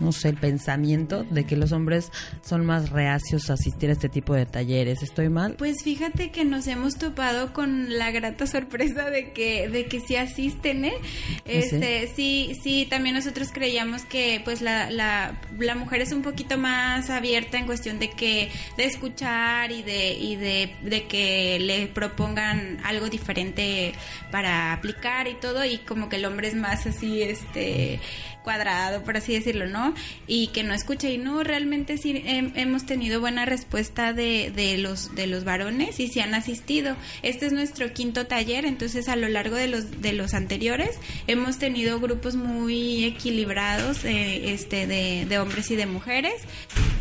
no 0.00 0.12
sé, 0.12 0.28
el 0.30 0.36
pensamiento 0.36 1.24
de 1.24 1.44
que 1.44 1.56
los 1.56 1.72
hombres 1.72 2.10
son 2.42 2.64
más 2.64 2.90
reacios 2.90 3.50
a 3.50 3.54
asistir 3.54 3.90
a 3.90 3.92
este 3.92 4.08
tipo 4.08 4.34
de 4.34 4.46
talleres. 4.46 5.02
¿Estoy 5.02 5.28
mal? 5.28 5.54
Pues 5.58 5.82
fíjate 5.82 6.30
que 6.30 6.44
nos 6.44 6.66
hemos 6.66 6.96
topado 6.96 7.52
con 7.52 7.98
la 7.98 8.10
grata 8.10 8.46
sorpresa 8.46 9.10
de 9.10 9.32
que, 9.32 9.68
de 9.68 9.86
que 9.86 10.00
sí 10.00 10.16
asisten, 10.16 10.84
¿eh? 10.84 10.94
¿Ah, 10.98 11.40
Este, 11.44 12.12
sí, 12.14 12.52
sí, 12.62 12.86
también 12.88 13.14
nosotros 13.14 13.48
creíamos 13.52 14.02
que 14.04 14.40
pues 14.44 14.62
la, 14.62 14.90
la, 14.90 15.40
la 15.58 15.74
mujer 15.74 16.00
es 16.02 16.12
un 16.12 16.22
poquito 16.22 16.58
más 16.58 17.10
abierta 17.10 17.58
en 17.58 17.66
cuestión 17.66 17.98
de 17.98 18.10
que, 18.10 18.50
de 18.76 18.84
escuchar 18.84 19.70
y 19.72 19.82
de, 19.82 20.14
y 20.14 20.36
de, 20.36 20.74
de 20.82 21.06
que 21.06 21.58
le 21.60 21.86
propongan 21.88 22.78
algo 22.84 23.08
diferente 23.08 23.92
para 24.30 24.72
aplicar 24.72 25.28
y 25.28 25.34
todo, 25.34 25.64
y 25.64 25.78
como 25.78 26.08
que 26.08 26.16
el 26.16 26.24
hombre 26.24 26.48
es 26.48 26.54
más 26.54 26.86
así, 26.86 27.22
este, 27.22 28.00
cuadrado, 28.42 29.02
por 29.04 29.16
así 29.16 29.32
decirlo, 29.34 29.66
¿no? 29.66 29.94
Y 30.26 30.48
que 30.48 30.62
no 30.62 30.74
escucha 30.74 31.08
y 31.08 31.18
no, 31.18 31.42
realmente 31.44 31.98
sí 31.98 32.14
hem- 32.26 32.52
hemos 32.56 32.86
tenido 32.86 33.20
buena 33.20 33.44
respuesta 33.44 34.12
de, 34.12 34.52
de 34.54 34.78
los 34.78 35.14
de 35.14 35.26
los 35.26 35.44
varones 35.44 36.00
y 36.00 36.08
sí 36.08 36.20
han 36.20 36.34
asistido. 36.34 36.96
Este 37.22 37.46
es 37.46 37.52
nuestro 37.52 37.92
quinto 37.92 38.26
taller, 38.26 38.64
entonces 38.64 39.08
a 39.08 39.16
lo 39.16 39.28
largo 39.28 39.56
de 39.56 39.68
los 39.68 40.00
de 40.00 40.12
los 40.12 40.34
anteriores 40.34 40.90
hemos 41.26 41.58
tenido 41.58 42.00
grupos 42.00 42.36
muy 42.36 43.04
equilibrados 43.04 44.04
eh, 44.04 44.52
este 44.52 44.86
de, 44.86 45.26
de 45.28 45.38
hombres 45.38 45.70
y 45.70 45.76
de 45.76 45.86
mujeres 45.86 46.34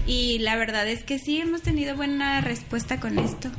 y 0.08 0.40
la 0.40 0.56
verdad 0.56 0.88
es 0.88 1.04
que 1.04 1.20
sí 1.20 1.40
hemos 1.40 1.62
tenido 1.62 1.96
buena 1.96 2.42
respuesta 2.42 3.00
con 3.00 3.20
esto. 3.20 3.52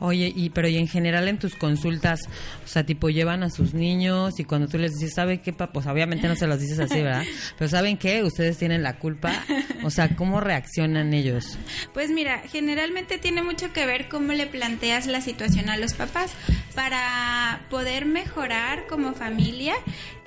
Oye, 0.00 0.32
y 0.34 0.50
pero 0.50 0.68
y 0.68 0.76
en 0.76 0.86
general 0.86 1.26
en 1.26 1.38
tus 1.38 1.56
consultas, 1.56 2.20
o 2.64 2.68
sea, 2.68 2.86
tipo 2.86 3.08
llevan 3.08 3.42
a 3.42 3.50
sus 3.50 3.74
niños 3.74 4.38
y 4.38 4.44
cuando 4.44 4.68
tú 4.68 4.78
les 4.78 4.92
dices, 4.92 5.14
¿sabe 5.14 5.40
qué? 5.40 5.52
Pues 5.52 5.86
obviamente 5.86 6.28
no 6.28 6.36
se 6.36 6.46
los 6.46 6.60
dices 6.60 6.78
así, 6.78 7.02
¿verdad? 7.02 7.24
Pero 7.58 7.68
¿saben 7.68 7.96
qué? 7.96 8.22
Ustedes 8.22 8.58
tienen 8.58 8.82
la 8.82 8.98
culpa. 8.98 9.32
O 9.82 9.90
sea, 9.90 10.14
¿cómo 10.14 10.40
reaccionan 10.40 11.14
ellos? 11.14 11.58
Pues 11.94 12.10
mira, 12.10 12.42
generalmente 12.50 13.18
tiene 13.18 13.42
mucho 13.42 13.72
que 13.72 13.86
ver 13.86 14.08
cómo 14.08 14.32
le 14.34 14.46
planteas 14.46 15.06
la 15.06 15.20
situación 15.20 15.68
a 15.68 15.76
los 15.76 15.94
papás. 15.94 16.32
Para 16.74 17.66
poder 17.70 18.06
mejorar 18.06 18.86
como 18.86 19.14
familia 19.14 19.74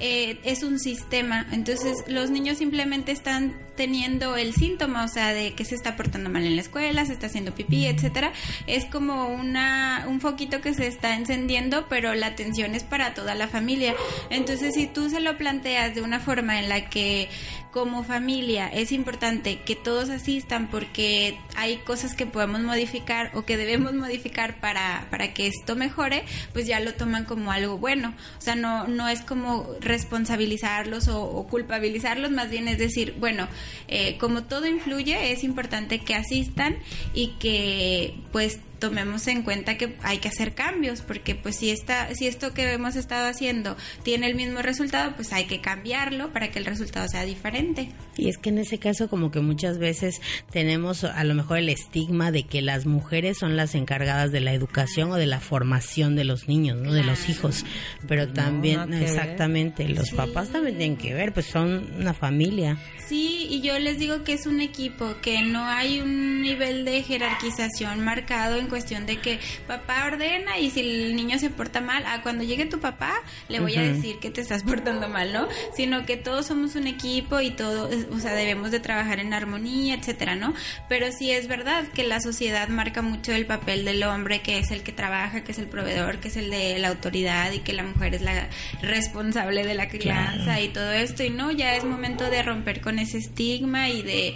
eh, 0.02 0.40
es 0.44 0.64
un 0.64 0.80
sistema. 0.80 1.46
Entonces 1.52 2.04
los 2.08 2.32
niños 2.32 2.58
simplemente 2.58 3.12
están 3.12 3.54
teniendo 3.76 4.36
el 4.36 4.54
síntoma, 4.54 5.06
o 5.06 5.08
sea, 5.08 5.34
de 5.34 5.54
que 5.54 5.64
se 5.64 5.76
está 5.76 5.96
portando 5.96 6.30
mal 6.30 6.44
en 6.44 6.56
la 6.56 6.62
escuela, 6.62 7.06
se 7.06 7.14
está 7.14 7.28
haciendo 7.28 7.54
pipí, 7.54 7.86
etcétera. 7.86 8.34
Es 8.68 8.86
como 8.86 9.28
una 9.28 10.06
un 10.08 10.20
foquito 10.20 10.60
que 10.62 10.74
se 10.74 10.88
está 10.88 11.16
encendiendo, 11.16 11.88
pero 11.88 12.14
la 12.16 12.28
atención 12.28 12.76
es 12.76 12.84
para 12.84 13.14
toda 13.14 13.36
la 13.36 13.48
familia. 13.48 13.96
Entonces, 14.30 14.74
si 14.74 14.88
tú 14.88 15.10
se 15.10 15.20
lo 15.20 15.38
planteas 15.38 15.96
de 15.96 16.02
una 16.02 16.20
forma 16.20 16.60
en 16.60 16.68
la 16.68 16.90
que 16.90 17.30
como 17.72 18.04
familia 18.04 18.68
es 18.68 18.92
importante 18.92 19.62
que 19.62 19.76
todos 19.76 20.10
asistan 20.10 20.68
porque 20.68 21.40
hay 21.56 21.78
cosas 21.78 22.16
que 22.16 22.26
podemos 22.26 22.62
modificar 22.62 23.32
o 23.34 23.44
que 23.44 23.56
debemos 23.56 23.94
modificar 23.94 24.60
para, 24.60 25.08
para 25.10 25.34
que 25.34 25.48
esto 25.48 25.76
mejore, 25.76 26.26
pues 26.54 26.68
ya 26.68 26.80
lo 26.80 26.94
toman 26.94 27.24
como 27.26 27.52
algo 27.52 27.78
bueno. 27.78 28.14
O 28.38 28.42
sea, 28.42 28.56
no, 28.56 28.88
no 28.88 29.08
es 29.08 29.22
como 29.22 29.68
responsabilizarlos 29.92 31.10
o, 31.10 31.22
o 31.22 31.48
culpabilizarlos, 31.48 32.32
más 32.32 32.50
bien 32.50 32.70
es 32.70 32.78
decir, 32.78 33.14
bueno, 33.20 33.48
eh, 33.90 34.18
como 34.18 34.44
todo 34.44 34.66
influye, 34.66 35.34
es 35.34 35.44
importante 35.44 36.00
que 36.00 36.16
asistan 36.16 36.78
y 37.14 37.34
que 37.40 38.16
pues 38.32 38.60
tomemos 38.82 39.26
en 39.28 39.44
cuenta 39.44 39.78
que 39.78 39.96
hay 40.04 40.18
que 40.18 40.28
hacer 40.28 40.54
cambios, 40.54 41.02
porque 41.02 41.36
pues 41.36 41.56
si 41.56 41.70
esta, 41.70 42.14
si 42.14 42.28
esto 42.28 42.54
que 42.54 42.70
hemos 42.74 42.98
estado 42.98 43.30
haciendo 43.30 43.78
tiene 44.04 44.28
el 44.28 44.36
mismo 44.36 44.62
resultado, 44.62 45.14
pues 45.16 45.32
hay 45.32 45.46
que 45.46 45.62
cambiarlo 45.62 46.34
para 46.34 46.52
que 46.52 46.60
el 46.60 46.66
resultado 46.66 47.08
sea 47.08 47.24
diferente. 47.24 47.90
Y 48.18 48.28
es 48.28 48.38
que 48.38 48.50
en 48.50 48.58
ese 48.58 48.80
caso 48.80 49.08
como 49.08 49.32
que 49.32 49.40
muchas 49.40 49.78
veces 49.78 50.20
tenemos 50.52 51.06
a 51.06 51.24
lo 51.24 51.34
mejor 51.36 51.60
el 51.60 51.70
estigma 51.70 52.32
de 52.32 52.44
que 52.44 52.62
las 52.62 52.86
mujeres 52.86 53.38
son 53.38 53.56
las 53.56 53.76
encargadas 53.76 54.32
de 54.32 54.42
la 54.42 54.52
educación 54.54 55.12
o 55.12 55.16
de 55.16 55.28
la 55.28 55.40
formación 55.40 56.16
de 56.16 56.24
los 56.26 56.48
niños, 56.50 56.78
¿no? 56.78 56.92
De 56.92 57.04
los 57.04 57.30
hijos. 57.30 57.64
Pero 58.08 58.26
No, 58.26 58.34
también, 58.34 58.90
ver. 58.90 59.04
exactamente, 59.04 59.88
los 59.88 60.08
Sí. 60.10 60.16
papás 60.16 60.50
también 60.50 60.78
tienen 60.78 60.98
que 60.98 61.14
ver, 61.14 61.32
pues 61.34 61.46
son 61.46 61.88
una 62.00 62.14
familia. 62.16 62.78
Sí, 63.08 63.46
y 63.50 63.62
yo 63.62 63.78
les 63.78 64.00
digo 64.00 64.24
que 64.24 64.34
es 64.34 64.48
un 64.48 64.62
equipo, 64.62 65.16
que 65.22 65.42
no 65.44 65.66
hay 65.66 66.00
un 66.00 66.42
nivel 66.42 66.86
de 66.86 67.04
jerarquización 67.04 68.00
marcado 68.04 68.58
en 68.58 68.68
cuestión 68.72 69.06
de 69.06 69.18
que 69.18 69.40
papá 69.68 70.06
ordena 70.08 70.58
y 70.58 70.72
si 70.72 70.80
el 70.80 71.16
niño 71.16 71.38
se 71.38 71.50
porta 71.52 71.80
mal, 71.82 72.04
ah, 72.08 72.22
cuando 72.24 72.44
llegue 72.44 72.66
tu 72.66 72.80
papá 72.80 73.14
le 73.50 73.60
voy 73.60 73.76
a 73.76 73.82
decir 73.84 74.18
que 74.20 74.32
te 74.32 74.42
estás 74.42 74.64
portando 74.64 75.08
mal, 75.10 75.32
¿no? 75.32 75.48
Sino 75.76 76.06
que 76.08 76.18
todos 76.18 76.48
somos 76.48 76.76
un 76.76 76.88
equipo 76.88 77.40
y 77.42 77.52
todo, 77.52 77.90
es- 77.92 78.08
o 78.12 78.20
sea, 78.20 78.34
debemos 78.34 78.72
de 78.72 78.80
trabajar 78.80 79.20
en 79.20 79.34
armonía, 79.34 79.94
etcétera, 79.96 80.36
¿no? 80.36 80.54
Pero 80.90 81.12
sí 81.12 81.30
es 81.32 81.48
verdad 81.48 81.84
que 81.94 82.04
la 82.04 82.20
sociedad 82.22 82.68
marca 82.70 83.02
mucho 83.04 83.34
el 83.34 83.46
papel 83.46 83.84
del 83.86 84.02
hombre, 84.04 84.42
que 84.42 84.58
es 84.58 84.72
el 84.72 84.82
que 84.82 84.94
trabaja, 84.94 85.44
que 85.44 85.52
es 85.52 85.60
el 85.60 85.68
proveedor, 85.68 86.20
que 86.20 86.30
es 86.30 86.38
el 86.38 86.50
de 86.50 86.80
la 86.80 86.88
autoridad 86.88 87.52
y 87.52 87.60
que 87.60 87.74
la 87.74 87.84
mujer 87.84 88.16
es 88.16 88.22
la 88.22 88.48
responsable 88.82 89.66
de 89.66 89.76
la 89.76 89.90
crianza 89.90 90.62
y 90.62 90.70
todo 90.70 90.92
esto 90.94 91.24
y 91.24 91.30
no, 91.30 91.52
ya 91.52 91.76
es 91.76 91.84
momento 91.84 92.30
de 92.30 92.42
romper 92.42 92.80
con 92.80 93.00
ese 93.00 93.18
estigma 93.18 93.90
y 93.90 94.02
de 94.02 94.34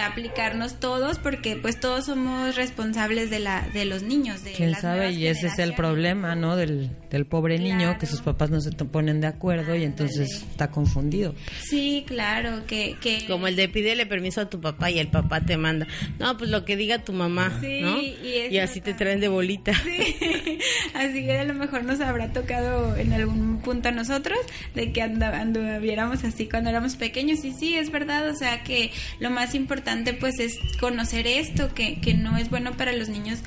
aplicarnos 0.00 0.80
todos 0.80 1.18
porque 1.18 1.56
pues 1.56 1.78
todos 1.80 2.06
somos 2.06 2.54
responsables 2.56 3.30
de 3.30 3.40
la 3.40 3.60
de 3.72 3.84
los 3.84 4.02
niños 4.02 4.44
de 4.44 4.52
¿Quién 4.52 4.72
las 4.72 4.82
sabe? 4.82 5.12
Y 5.12 5.26
ese 5.26 5.46
es 5.46 5.58
el 5.58 5.74
problema, 5.74 6.34
¿no? 6.34 6.56
Del, 6.56 6.90
del 7.10 7.26
pobre 7.26 7.58
niño, 7.58 7.96
que 7.98 8.06
sus 8.06 8.20
papás 8.20 8.50
no 8.50 8.60
se 8.60 8.70
ponen 8.72 9.20
de 9.20 9.26
acuerdo 9.26 9.74
y 9.74 9.84
entonces 9.84 10.44
está 10.50 10.70
confundido. 10.70 11.34
Sí, 11.62 12.04
claro, 12.06 12.66
que, 12.66 12.96
que 13.00 13.26
Como 13.26 13.46
el 13.46 13.56
de 13.56 13.68
pídele 13.68 14.06
permiso 14.06 14.40
a 14.40 14.50
tu 14.50 14.60
papá 14.60 14.90
y 14.90 14.98
el 14.98 15.08
papá 15.08 15.40
te 15.40 15.56
manda. 15.56 15.86
No, 16.18 16.36
pues 16.36 16.50
lo 16.50 16.64
que 16.64 16.76
diga 16.76 16.98
tu 17.04 17.12
mamá, 17.12 17.58
Sí, 17.60 17.80
¿no? 17.80 18.00
y 18.00 18.58
así 18.58 18.80
te 18.80 18.94
traen 18.94 19.20
de 19.20 19.28
bolita. 19.28 19.72
Sí, 19.74 20.16
así 20.94 21.24
que 21.24 21.38
a 21.38 21.44
lo 21.44 21.54
mejor 21.54 21.84
nos 21.84 22.00
habrá 22.00 22.32
tocado 22.32 22.96
en 22.96 23.12
algún 23.12 23.60
punto 23.62 23.88
a 23.88 23.92
nosotros 23.92 24.38
de 24.74 24.92
que 24.92 25.02
anda, 25.02 25.40
anduviéramos 25.40 26.24
así 26.24 26.48
cuando 26.48 26.70
éramos 26.70 26.96
pequeños 26.96 27.44
y 27.44 27.52
sí, 27.52 27.74
es 27.74 27.90
verdad, 27.90 28.28
o 28.28 28.34
sea 28.34 28.62
que 28.62 28.90
lo 29.20 29.30
más 29.30 29.54
importante 29.54 30.12
pues 30.12 30.38
es 30.38 30.58
conocer 30.80 31.26
esto, 31.26 31.74
que, 31.74 32.00
que 32.00 32.14
no 32.14 32.36
es 32.36 32.50
bueno 32.50 32.72
para 32.76 32.92
los 32.92 33.08
niños 33.08 33.40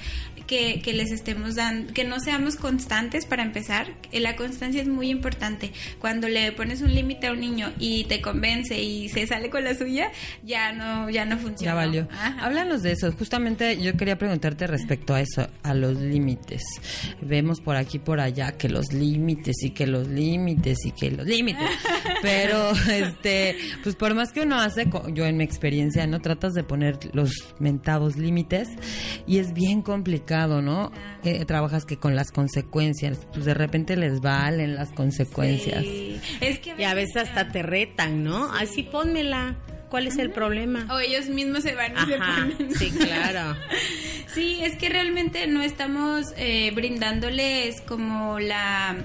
que, 0.47 0.81
que 0.81 0.93
les 0.93 1.11
estemos 1.11 1.55
dando, 1.55 1.93
que 1.93 2.03
no 2.03 2.19
seamos 2.19 2.55
constantes 2.55 3.25
para 3.25 3.43
empezar, 3.43 3.87
Eh, 4.11 4.19
la 4.19 4.35
constancia 4.35 4.81
es 4.81 4.87
muy 4.87 5.09
importante, 5.09 5.71
cuando 5.99 6.27
le 6.27 6.51
pones 6.51 6.81
un 6.81 6.93
límite 6.93 7.27
a 7.27 7.31
un 7.31 7.39
niño 7.39 7.73
y 7.79 8.03
te 8.05 8.21
convence 8.21 8.81
y 8.81 9.09
se 9.09 9.25
sale 9.27 9.49
con 9.49 9.63
la 9.63 9.75
suya, 9.75 10.11
ya 10.43 10.71
no, 10.71 11.09
ya 11.09 11.25
no 11.25 11.37
funciona. 11.37 11.71
Ya 11.71 11.75
valió. 11.75 12.07
Ajá. 12.11 12.45
Háblanos 12.45 12.83
de 12.83 12.91
eso. 12.91 13.11
Justamente 13.11 13.81
yo 13.81 13.95
quería 13.97 14.17
preguntarte 14.17 14.67
respecto 14.67 15.13
a 15.13 15.21
eso, 15.21 15.47
a 15.63 15.73
los 15.73 15.97
límites. 15.97 16.61
Vemos 17.21 17.61
por 17.61 17.75
aquí 17.75 17.99
por 17.99 18.19
allá 18.19 18.53
que 18.57 18.69
los 18.69 18.93
límites 18.93 19.63
y 19.63 19.71
que 19.71 19.87
los 19.87 20.07
límites 20.07 20.85
y 20.85 20.91
que 20.91 21.11
los 21.11 21.25
límites. 21.25 21.69
Pero 22.21 22.71
este, 22.91 23.57
pues 23.83 23.95
por 23.95 24.13
más 24.13 24.31
que 24.31 24.41
uno 24.41 24.59
hace, 24.59 24.87
yo 25.13 25.25
en 25.25 25.37
mi 25.37 25.43
experiencia, 25.43 26.05
no 26.07 26.21
tratas 26.21 26.53
de 26.53 26.63
poner 26.63 26.99
los 27.13 27.31
mentados 27.59 28.15
límites 28.17 28.69
y 29.27 29.39
es 29.39 29.53
bien 29.53 29.81
complicado, 29.81 30.04
¿no? 30.61 30.91
Eh, 31.23 31.43
trabajas 31.45 31.85
que 31.85 31.97
con 31.97 32.15
las 32.15 32.31
consecuencias, 32.31 33.19
pues 33.33 33.45
de 33.45 33.53
repente 33.53 33.95
les 33.97 34.21
valen 34.21 34.75
las 34.75 34.89
consecuencias. 34.91 35.81
Sí. 35.83 36.19
Es 36.41 36.59
que 36.59 36.73
Y 36.77 36.83
a 36.83 36.93
veces 36.93 37.17
hasta 37.17 37.49
te 37.51 37.63
retan, 37.63 38.23
¿no? 38.23 38.51
Así 38.53 38.83
pónmela. 38.83 39.55
¿Cuál 39.89 40.07
es 40.07 40.17
el 40.17 40.31
problema? 40.31 40.87
O 40.93 40.99
ellos 40.99 41.27
mismos 41.29 41.63
se 41.63 41.73
van 41.75 41.93
y 41.93 42.05
se 42.07 42.15
Ajá, 42.15 42.47
ponen. 42.57 42.75
sí, 42.75 42.91
claro. 42.91 43.55
Sí, 44.33 44.59
es 44.61 44.75
que 44.75 44.89
realmente 44.89 45.47
no 45.47 45.61
estamos 45.61 46.25
eh, 46.35 46.69
brindándoles 46.75 47.79
como 47.79 48.37
la 48.37 48.97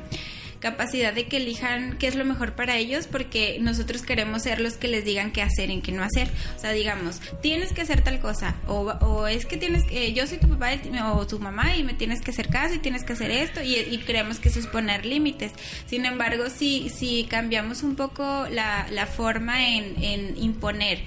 capacidad 0.61 1.13
de 1.13 1.27
que 1.27 1.39
elijan 1.39 1.97
qué 1.99 2.07
es 2.07 2.15
lo 2.15 2.25
mejor 2.25 2.55
para 2.55 2.77
ellos 2.77 3.07
porque 3.07 3.59
nosotros 3.61 4.03
queremos 4.03 4.43
ser 4.43 4.61
los 4.61 4.75
que 4.75 4.89
les 4.89 5.05
digan 5.05 5.33
qué 5.33 5.43
hacer 5.43 5.71
y 5.71 5.81
qué 5.81 5.91
no 5.91 6.05
hacer. 6.05 6.31
O 6.57 6.61
sea, 6.61 6.73
digamos, 6.73 7.21
tienes 7.43 7.73
que 7.73 7.81
hacer 7.81 8.03
tal 8.03 8.21
cosa 8.21 8.57
o, 8.69 8.83
o 9.01 9.27
es 9.27 9.47
que 9.47 9.57
tienes 9.57 9.85
que, 9.85 10.13
yo 10.13 10.27
soy 10.27 10.39
tu 10.39 10.49
papá 10.49 10.73
o 11.15 11.27
tu 11.27 11.39
mamá 11.39 11.77
y 11.77 11.83
me 11.83 11.95
tienes 11.95 12.21
que 12.21 12.31
hacer 12.31 12.49
caso 12.49 12.75
y 12.75 12.79
tienes 12.79 13.05
que 13.05 13.15
hacer 13.15 13.31
esto 13.31 13.63
y, 13.63 13.75
y 13.77 13.99
creemos 13.99 14.39
que 14.39 14.51
eso 14.51 14.61
es 14.61 14.67
poner 14.67 15.07
límites. 15.07 15.53
Sin 15.87 16.05
embargo, 16.05 16.51
si, 16.51 16.91
si 16.91 17.25
cambiamos 17.25 17.83
un 17.83 17.97
poco 17.97 18.47
la, 18.51 18.87
la 18.91 19.07
forma 19.07 19.67
en, 19.67 20.03
en 20.03 20.37
imponer 20.37 21.01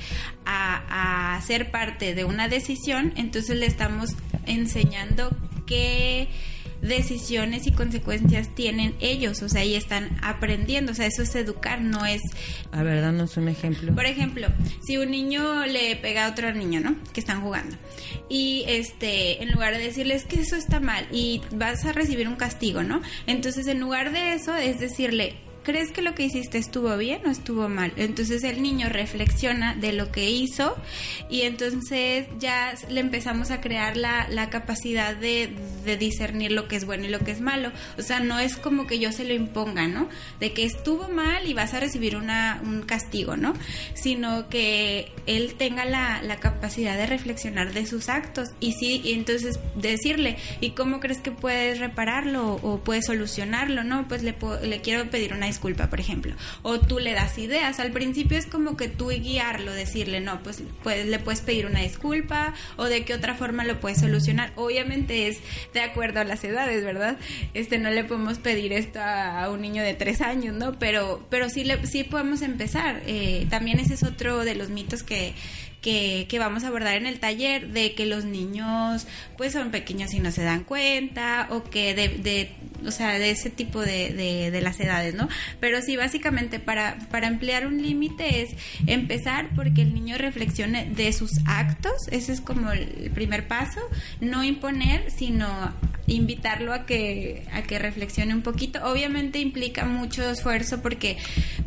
a, 0.46 1.36
a 1.36 1.42
ser 1.42 1.72
parte 1.72 2.16
de 2.16 2.26
una 2.26 2.48
decisión, 2.48 3.14
entonces 3.16 3.58
le 3.58 3.68
estamos 3.68 4.10
enseñando 4.46 5.30
qué 5.66 6.28
decisiones 6.84 7.66
y 7.66 7.72
consecuencias 7.72 8.54
tienen 8.54 8.94
ellos, 9.00 9.42
o 9.42 9.50
sea, 9.50 9.63
y 9.63 9.75
están 9.75 10.18
aprendiendo, 10.22 10.92
o 10.92 10.96
sea, 10.96 11.08
eso 11.08 11.24
es 11.24 11.34
educar, 11.36 11.82
no 11.82 12.06
es... 12.06 12.22
A 12.72 12.84
ver, 12.84 13.02
danos 13.02 13.38
un 13.38 13.48
ejemplo. 13.48 13.96
Por 13.96 14.06
ejemplo, 14.06 14.48
si 14.86 14.98
un 14.98 15.12
niño 15.12 15.66
le 15.66 15.96
pega 15.96 16.25
a 16.25 16.30
otro 16.30 16.54
niño, 16.54 16.82
¿no? 16.82 16.96
Que 17.13 17.22
están 17.22 17.42
jugando. 17.42 17.75
Y 18.30 18.66
este, 18.68 19.42
en 19.42 19.52
lugar 19.52 19.74
de 19.74 19.84
decirles 19.84 20.25
que 20.25 20.42
eso 20.42 20.56
está 20.56 20.80
mal 20.80 21.08
y 21.12 21.42
vas 21.56 21.86
a 21.86 21.94
recibir 21.94 22.28
un 22.28 22.36
castigo, 22.36 22.84
¿no? 22.84 23.02
Entonces, 23.28 23.68
en 23.68 23.80
lugar 23.80 24.12
de 24.12 24.34
eso, 24.34 24.56
es 24.56 24.80
decirle, 24.80 25.36
¿crees 25.63 25.91
que 25.91 26.01
lo 26.01 26.13
que 26.13 26.24
hiciste 26.24 26.58
estuvo 26.58 26.96
bien 26.98 27.25
o 27.25 27.29
estuvo 27.29 27.70
mal? 27.70 27.93
Entonces 27.96 28.43
el 28.43 28.62
niño 28.62 28.89
reflexiona 28.89 29.75
de 29.75 29.93
lo 29.93 30.12
que 30.12 30.29
hizo 30.29 30.75
y 31.29 31.41
entonces 31.41 32.27
ya 32.39 32.74
le 32.89 33.00
empezamos 33.00 33.51
a 33.51 33.62
crear 33.62 33.98
la, 33.98 34.27
la 34.29 34.50
capacidad 34.50 35.15
de, 35.15 35.53
discernir 36.00 36.51
lo 36.51 36.67
que 36.67 36.75
es 36.75 36.86
bueno 36.86 37.05
y 37.05 37.10
lo 37.10 37.20
que 37.20 37.32
es 37.32 37.41
malo. 37.41 37.72
O 37.98 38.01
sea, 38.01 38.20
no 38.20 38.39
es 38.39 38.58
como 38.58 38.88
que 38.88 39.00
yo 39.00 39.12
se 39.12 39.24
lo 39.24 39.34
imponga, 39.34 39.88
¿no? 39.88 40.10
De 40.39 40.53
que 40.53 40.65
estuvo 40.65 41.08
mal 41.10 41.48
y 41.48 41.53
vas 41.53 41.74
a 41.74 41.79
recibir 41.79 42.15
una, 42.15 42.62
un 42.63 42.84
castigo, 42.84 43.38
¿no? 43.38 43.53
Sino 43.93 44.50
que 44.50 45.12
él 45.25 45.55
tenga 45.55 45.86
la, 45.86 46.22
la 46.22 46.38
capacidad 46.38 46.98
de 46.98 47.05
reflexionar 47.05 47.74
de 47.74 47.86
sus 47.86 48.10
actos 48.10 48.50
y 48.60 48.74
sí, 48.74 49.01
y 49.03 49.13
entonces 49.13 49.60
decirle, 49.75 50.38
¿y 50.62 50.72
cómo 50.72 51.00
crees 51.00 51.20
que 51.20 51.32
puedes 51.32 51.79
repararlo 51.79 52.55
o 52.55 52.79
puedes 52.79 53.05
solucionarlo? 53.05 53.84
No, 53.84 54.08
pues 54.08 54.24
le, 54.24 54.36
le 54.63 54.82
quiero 54.82 55.10
pedir 55.10 55.34
una 55.34 55.48
disculpa, 55.54 55.90
por 55.90 56.00
ejemplo. 56.00 56.34
O 56.64 56.80
tú 56.80 57.00
le 57.00 57.14
das 57.14 57.38
ideas. 57.38 57.80
Al 57.80 57.92
principio 57.92 58.38
es 58.38 58.46
como 58.46 58.76
que 58.76 58.88
tú 58.88 59.12
guiarlo, 59.20 59.72
decirle, 59.72 60.20
no, 60.20 60.42
pues, 60.42 60.64
pues 60.82 61.06
le 61.06 61.20
puedes 61.20 61.42
pedir 61.42 61.66
una 61.66 61.82
disculpa 61.82 62.54
o 62.78 62.86
de 62.86 63.06
qué 63.06 63.14
otra 63.14 63.36
forma 63.36 63.64
lo 63.64 63.80
puedes 63.80 64.00
solucionar. 64.00 64.52
Obviamente 64.56 65.28
es 65.28 65.40
de 65.74 65.82
acuerdo 65.82 66.20
a 66.20 66.24
las 66.24 66.44
edades, 66.44 66.84
¿verdad? 66.84 67.18
Este, 67.54 67.78
no 67.78 67.90
le 67.90 68.04
podemos 68.04 68.40
pedir 68.40 68.74
esto 68.74 69.00
a, 69.02 69.50
un 69.50 69.62
niño 69.62 69.84
de 69.84 69.94
tres 69.94 70.22
años, 70.22 70.56
¿no? 70.56 70.78
Pero, 70.80 71.26
pero 71.30 71.50
sí, 71.50 71.64
le, 71.64 71.86
sí 71.86 72.04
podemos 72.04 72.42
empezar. 72.42 73.02
Eh, 73.06 73.46
también 73.50 73.80
ese 73.80 73.94
es 73.94 74.04
otro 74.04 74.44
de 74.44 74.56
los 74.56 74.70
mitos 74.70 75.04
que, 75.04 75.34
que, 75.84 76.25
que, 76.28 76.40
vamos 76.40 76.63
a 76.63 76.68
abordar 76.68 76.96
en 76.96 77.06
el 77.06 77.20
taller 77.20 77.68
de 77.68 77.94
que 77.94 78.08
los 78.08 78.25
niños 78.25 79.06
pues 79.38 79.54
son 79.54 79.70
pequeños 79.70 80.13
y 80.13 80.20
no 80.20 80.32
se 80.32 80.44
dan 80.44 80.63
cuenta 80.63 81.48
o 81.52 81.63
que 81.63 81.94
de, 81.94 82.10
de 82.10 82.52
o 82.86 82.92
sea 82.92 83.20
de 83.20 83.30
ese 83.30 83.50
tipo 83.50 83.82
de, 83.82 84.13
de, 84.13 84.52
de, 84.52 84.62
las 84.62 84.80
edades 84.80 85.13
no 85.13 85.30
pero 85.60 85.82
sí 85.82 85.96
básicamente 85.96 86.60
para 86.60 86.98
para 87.12 87.28
emplear 87.28 87.68
un 87.68 87.82
límite 87.82 88.42
es 88.42 88.50
empezar 88.88 89.50
porque 89.56 89.82
el 89.84 89.94
niño 89.94 90.18
reflexione 90.18 90.90
de 90.90 91.12
sus 91.13 91.32
actos. 91.46 92.08
Ese 92.12 92.34
es 92.34 92.42
como 92.42 92.72
el 92.72 93.12
primer 93.13 93.48
paso. 93.48 93.82
No 94.20 94.44
imponer 94.44 95.12
sino 95.12 95.74
invitarlo 96.08 96.74
a 96.74 96.86
que 96.86 97.46
a 97.52 97.64
que 97.64 97.80
reflexione 97.80 98.34
un 98.34 98.42
poquito. 98.42 98.80
Obviamente 98.84 99.40
implica 99.40 99.86
mucho 99.86 100.30
esfuerzo 100.30 100.82
porque 100.82 101.18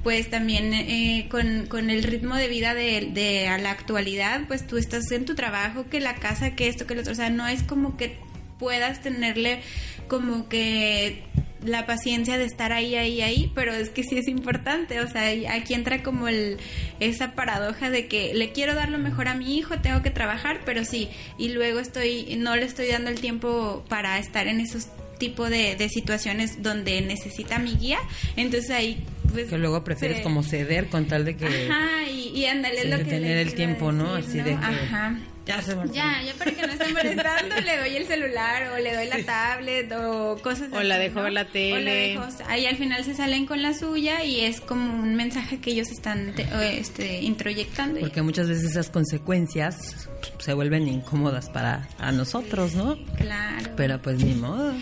pues 0.03 0.29
también 0.31 0.75
eh, 0.75 1.27
con, 1.31 1.67
con 1.67 1.91
el 1.91 2.03
ritmo 2.03 2.37
de 2.37 2.49
vida 2.49 2.75
de, 2.75 3.49
a 3.49 3.59
la 3.59 3.71
actualidad 3.71 4.43
pues 4.47 4.67
tú 4.67 4.77
estás 4.77 5.11
en 5.11 5.25
tu 5.25 5.35
trabajo, 5.35 5.87
que 5.89 6.01
la 6.01 6.17
casa, 6.17 6.55
que 6.55 6.69
esto, 6.69 6.87
que 6.87 6.95
lo 6.95 7.01
otro, 7.01 7.13
o 7.13 7.17
sea, 7.17 7.31
no 7.31 7.47
es 7.47 7.63
como 7.63 7.97
que 7.97 8.19
puedas 8.59 9.03
tenerle 9.03 9.61
como 10.09 10.49
que 10.49 11.23
la 11.69 11.87
paciencia 11.87 12.39
de 12.39 12.45
estar 12.45 12.73
ahí, 12.73 12.95
ahí, 12.95 13.23
ahí, 13.23 13.51
pero 13.55 13.73
es 13.73 13.91
que 13.91 14.03
sí 14.03 14.19
es 14.19 14.29
importante, 14.29 15.01
o 15.01 15.09
sea, 15.09 15.29
aquí 15.53 15.75
entra 15.75 16.03
como 16.03 16.29
el, 16.29 16.59
esa 17.01 17.33
paradoja 17.33 17.91
de 17.91 18.07
que 18.07 18.35
le 18.35 18.53
quiero 18.53 18.75
dar 18.75 18.91
lo 18.91 18.99
mejor 18.99 19.29
a 19.29 19.35
mi 19.35 19.57
hijo, 19.57 19.79
tengo 19.81 20.03
que 20.03 20.11
trabajar, 20.11 20.61
pero 20.65 20.85
sí, 20.85 21.09
y 21.39 21.51
luego 21.51 21.81
estoy, 21.81 22.37
no 22.39 22.57
le 22.57 22.65
estoy 22.65 22.89
dando 22.89 23.11
el 23.11 23.21
tiempo 23.21 23.85
para 23.89 24.19
estar 24.19 24.47
en 24.47 24.61
esos 24.61 24.89
tipo 25.19 25.49
de, 25.49 25.77
de 25.77 25.89
situaciones 25.89 26.63
donde 26.63 27.01
necesita 27.01 27.59
mi 27.59 27.75
guía, 27.77 27.99
entonces 28.37 28.71
ahí 28.71 29.03
pues, 29.33 29.49
que 29.49 29.59
luego 29.59 29.83
prefieres 29.83 30.19
sí. 30.19 30.23
como 30.23 30.43
ceder 30.43 30.89
con 30.89 31.07
tal 31.07 31.25
de 31.25 31.37
que 31.37 31.47
ajá 31.47 32.09
y, 32.11 32.29
y 32.39 32.47
ándale 32.47 32.85
lo 32.85 32.99
que 32.99 33.05
tener 33.05 33.39
el 33.39 33.55
tiempo 33.55 33.93
no 33.93 34.15
así 34.15 34.39
¿no? 34.39 34.45
de 34.45 34.51
que 34.51 34.57
ajá 34.57 35.17
ya 35.47 35.63
se 35.63 35.77
me 35.77 35.89
ya, 35.93 36.23
ya 36.23 36.35
para 36.35 36.51
que 36.51 36.67
no 36.67 36.73
esté 36.73 36.93
molestando, 36.93 37.55
le 37.61 37.79
doy 37.79 37.97
el 37.97 38.07
celular 38.07 38.73
o 38.73 38.79
le 38.79 38.95
doy 38.95 39.07
la 39.07 39.25
tablet 39.25 39.93
o 39.93 40.37
cosas 40.43 40.73
o 40.73 40.79
así. 40.79 40.87
la 40.87 40.99
dejo 40.99 41.15
¿no? 41.17 41.23
ver 41.23 41.33
la 41.33 41.45
tele. 41.45 41.77
O 41.77 41.79
la 41.79 41.91
dejo, 41.93 42.45
ahí 42.49 42.67
al 42.67 42.77
final 42.77 43.05
se 43.05 43.15
salen 43.15 43.47
con 43.47 43.63
la 43.63 43.73
suya 43.73 44.25
y 44.25 44.41
es 44.41 44.61
como 44.61 44.93
un 44.93 45.15
mensaje 45.15 45.61
que 45.61 45.71
ellos 45.71 45.91
están 45.91 46.35
te, 46.35 46.49
este, 46.79 47.23
introyectando. 47.23 48.01
Porque 48.01 48.23
muchas 48.23 48.49
veces 48.49 48.65
esas 48.65 48.91
consecuencias 48.91 50.09
se 50.39 50.53
vuelven 50.53 50.89
incómodas 50.89 51.49
para 51.49 51.89
a 51.99 52.11
nosotros, 52.11 52.75
¿no? 52.75 52.97
Claro. 53.17 53.71
Pero 53.77 54.03
pues 54.03 54.23
ni 54.23 54.35
modo. 54.35 54.75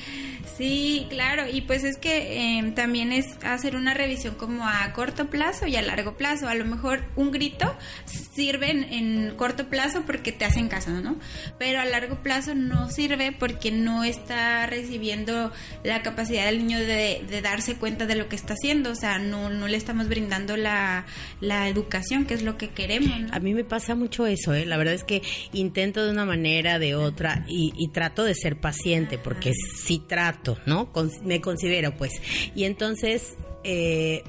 Sí, 0.56 1.06
claro, 1.10 1.44
y 1.52 1.62
pues 1.62 1.82
es 1.82 1.96
que 1.96 2.58
eh, 2.58 2.72
también 2.76 3.12
es 3.12 3.26
hacer 3.44 3.74
una 3.74 3.92
revisión 3.92 4.36
como 4.36 4.68
a 4.68 4.92
corto 4.92 5.28
plazo 5.28 5.66
y 5.66 5.74
a 5.74 5.82
largo 5.82 6.16
plazo. 6.16 6.46
A 6.46 6.54
lo 6.54 6.64
mejor 6.64 7.04
un 7.16 7.32
grito 7.32 7.74
sirve 8.06 8.70
en, 8.70 8.84
en, 8.84 9.34
corto 9.36 9.68
plazo 9.68 10.02
porque 10.06 10.30
te 10.30 10.44
hacen 10.44 10.68
caso, 10.68 10.90
¿no? 10.90 11.16
Pero 11.58 11.80
a 11.80 11.84
largo 11.84 12.22
plazo 12.22 12.54
no 12.54 12.88
sirve 12.88 13.32
porque 13.32 13.72
no 13.72 14.04
está 14.04 14.66
recibiendo 14.66 15.50
la 15.82 16.02
capacidad 16.02 16.46
del 16.46 16.58
niño 16.58 16.78
de, 16.78 17.24
de 17.28 17.42
darse 17.42 17.74
cuenta 17.74 18.06
de 18.06 18.14
lo 18.14 18.28
que 18.28 18.36
está 18.36 18.54
haciendo. 18.54 18.90
O 18.90 18.96
sea, 18.96 19.18
no, 19.18 19.50
no 19.50 19.66
le 19.66 19.76
estamos 19.76 20.08
brindando 20.08 20.56
la, 20.56 21.04
la 21.40 21.68
educación, 21.68 22.26
que 22.26 22.34
es 22.34 22.42
lo 22.42 22.56
que 22.56 22.70
queremos. 22.70 23.20
¿no? 23.20 23.28
A 23.32 23.40
mí 23.40 23.54
me 23.54 23.64
pasa 23.64 23.96
mucho 23.96 24.24
eso, 24.26 24.54
¿eh? 24.54 24.66
La 24.66 24.76
verdad 24.76 24.94
es 24.94 25.02
que 25.02 25.20
intento 25.52 26.04
de 26.04 26.12
una 26.12 26.24
manera, 26.24 26.78
de 26.78 26.94
otra, 26.94 27.44
y, 27.48 27.72
y 27.76 27.88
trato 27.88 28.22
de 28.22 28.36
ser 28.36 28.60
paciente 28.60 29.18
porque 29.18 29.52
sí 29.52 30.00
trato 30.06 30.43
¿no? 30.66 30.92
Con, 30.92 31.10
me 31.24 31.40
considero, 31.40 31.96
pues. 31.96 32.12
Y 32.54 32.64
entonces, 32.64 33.36
eh, 33.64 34.22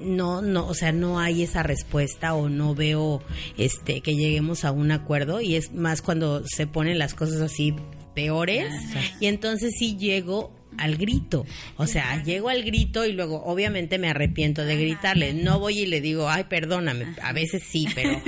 no, 0.00 0.42
no, 0.42 0.66
o 0.66 0.74
sea, 0.74 0.92
no 0.92 1.18
hay 1.18 1.42
esa 1.42 1.62
respuesta 1.62 2.34
o 2.34 2.48
no 2.48 2.74
veo 2.74 3.22
este 3.56 4.00
que 4.00 4.14
lleguemos 4.14 4.64
a 4.64 4.72
un 4.72 4.90
acuerdo 4.90 5.40
y 5.40 5.56
es 5.56 5.72
más 5.72 6.02
cuando 6.02 6.42
se 6.46 6.66
ponen 6.66 6.98
las 6.98 7.14
cosas 7.14 7.40
así 7.40 7.74
peores 8.14 8.72
y 9.20 9.26
entonces 9.26 9.72
sí 9.78 9.96
llego 9.96 10.52
al 10.78 10.96
grito. 10.96 11.46
O 11.76 11.86
sea, 11.86 12.22
llego 12.22 12.48
al 12.48 12.62
grito 12.64 13.04
y 13.04 13.12
luego 13.12 13.42
obviamente 13.44 13.98
me 13.98 14.08
arrepiento 14.08 14.64
de 14.64 14.76
gritarle. 14.76 15.34
No 15.34 15.58
voy 15.58 15.80
y 15.80 15.86
le 15.86 16.00
digo, 16.00 16.28
ay, 16.28 16.44
perdóname. 16.44 17.14
A 17.22 17.32
veces 17.32 17.62
sí, 17.68 17.86
pero 17.94 18.20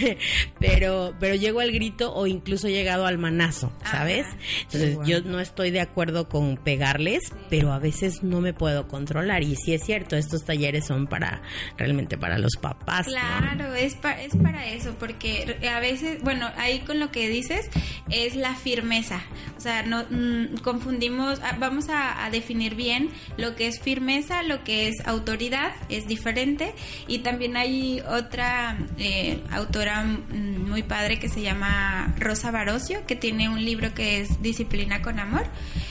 pero 0.60 1.14
pero 1.18 1.34
llego 1.34 1.60
al 1.60 1.72
grito 1.72 2.14
o 2.14 2.26
incluso 2.26 2.68
he 2.68 2.72
llegado 2.72 3.06
al 3.06 3.18
manazo, 3.18 3.72
¿sabes? 3.90 4.26
Entonces 4.64 4.98
yo 5.04 5.22
no 5.22 5.40
estoy 5.40 5.70
de 5.70 5.80
acuerdo 5.80 6.28
con 6.28 6.56
pegarles, 6.56 7.32
pero 7.50 7.72
a 7.72 7.78
veces 7.78 8.22
no 8.22 8.40
me 8.40 8.52
puedo 8.52 8.88
controlar. 8.88 9.42
Y 9.42 9.56
sí 9.56 9.74
es 9.74 9.84
cierto, 9.84 10.16
estos 10.16 10.44
talleres 10.44 10.86
son 10.86 11.06
para 11.06 11.42
realmente 11.76 12.16
para 12.18 12.38
los 12.38 12.56
papás. 12.60 13.06
Claro, 13.06 13.70
¿no? 13.70 13.74
es, 13.74 13.94
pa 13.94 14.20
es 14.20 14.36
para 14.36 14.66
eso, 14.66 14.94
porque 14.98 15.58
a 15.68 15.80
veces, 15.80 16.22
bueno, 16.22 16.50
ahí 16.56 16.80
con 16.80 17.00
lo 17.00 17.10
que 17.10 17.28
dices 17.28 17.68
es 18.10 18.36
la 18.36 18.54
firmeza. 18.54 19.22
O 19.56 19.60
sea, 19.60 19.82
no 19.82 20.04
mmm, 20.10 20.56
confundimos, 20.62 21.40
vamos 21.58 21.88
a, 21.88 21.93
a, 21.94 22.30
definir 22.30 22.74
bien 22.74 23.10
lo 23.36 23.54
que 23.54 23.66
es 23.66 23.80
firmeza, 23.80 24.42
lo 24.42 24.64
que 24.64 24.88
es 24.88 25.06
autoridad, 25.06 25.72
es 25.88 26.06
diferente. 26.06 26.74
Y 27.06 27.18
también 27.18 27.56
hay 27.56 28.02
otra 28.08 28.78
eh, 28.98 29.40
autora 29.50 30.04
muy 30.04 30.82
padre 30.82 31.18
que 31.18 31.28
se 31.28 31.42
llama 31.42 32.14
Rosa 32.18 32.50
Barocio, 32.50 33.06
que 33.06 33.16
tiene 33.16 33.48
un 33.48 33.64
libro 33.64 33.94
que 33.94 34.20
es 34.20 34.42
Disciplina 34.42 35.02
con 35.02 35.18
Amor. 35.20 35.46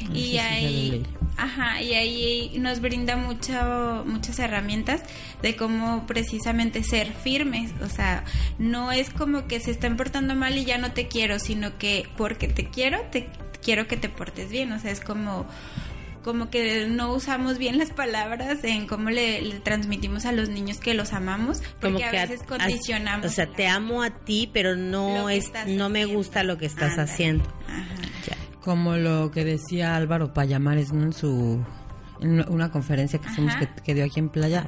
No 0.10 0.16
y. 0.16 0.40
Si 0.40 1.04
Ajá, 1.38 1.82
y 1.82 1.94
ahí 1.94 2.58
nos 2.60 2.80
brinda 2.80 3.18
mucho, 3.18 4.04
muchas 4.06 4.38
herramientas 4.40 5.02
de 5.42 5.56
cómo 5.56 6.06
precisamente 6.06 6.84
ser 6.84 7.12
firmes. 7.12 7.72
O 7.82 7.90
sea, 7.90 8.24
no 8.60 8.92
es 8.92 9.10
como 9.10 9.48
que 9.48 9.60
se 9.60 9.72
estén 9.72 9.98
portando 9.98 10.36
mal 10.36 10.58
y 10.58 10.66
ya 10.66 10.78
no 10.78 10.92
te 10.92 11.08
quiero, 11.08 11.40
sino 11.40 11.78
que 11.78 12.08
porque 12.18 12.48
te 12.48 12.70
quiero, 12.70 13.02
te 13.12 13.30
quiero 13.64 13.88
que 13.88 13.98
te 13.98 14.10
portes 14.10 14.52
bien. 14.52 14.72
O 14.74 14.80
sea, 14.80 14.92
es 14.92 15.00
como 15.00 15.48
como 16.24 16.50
que 16.50 16.88
no 16.88 17.14
usamos 17.14 17.58
bien 17.58 17.78
las 17.78 17.92
palabras 17.92 18.64
en 18.64 18.88
cómo 18.88 19.10
le, 19.10 19.42
le 19.42 19.60
transmitimos 19.60 20.26
a 20.26 20.32
los 20.32 20.50
niños 20.50 20.80
que 20.80 20.94
los 20.94 21.14
amamos, 21.14 21.62
porque 21.80 22.04
como 22.04 22.06
a 22.06 22.12
veces 22.12 22.42
a, 22.42 22.46
condicionamos. 22.46 23.26
O 23.26 23.30
sea, 23.30 23.48
te 23.48 23.68
amo 23.68 24.02
a 24.02 24.10
ti, 24.10 24.50
pero 24.52 24.76
no 24.76 25.30
es 25.30 25.52
no 25.68 25.90
me 25.90 26.06
gusta 26.06 26.44
lo 26.44 26.58
que 26.58 26.66
estás 26.66 26.92
Anda. 26.92 27.04
haciendo. 27.04 27.44
Ajá. 27.68 27.86
Ya. 28.28 28.38
Como 28.62 28.96
lo 28.96 29.32
que 29.32 29.44
decía 29.44 29.96
Álvaro 29.96 30.34
Payamares 30.34 30.92
en 30.92 31.14
su 31.14 31.64
en 32.22 32.46
una 32.50 32.72
conferencia 32.72 33.20
que 33.20 33.30
hicimos 33.30 33.54
que, 33.58 33.68
que, 33.84 33.94
dio 33.94 34.06
aquí 34.06 34.20
en 34.20 34.30
Playa, 34.30 34.66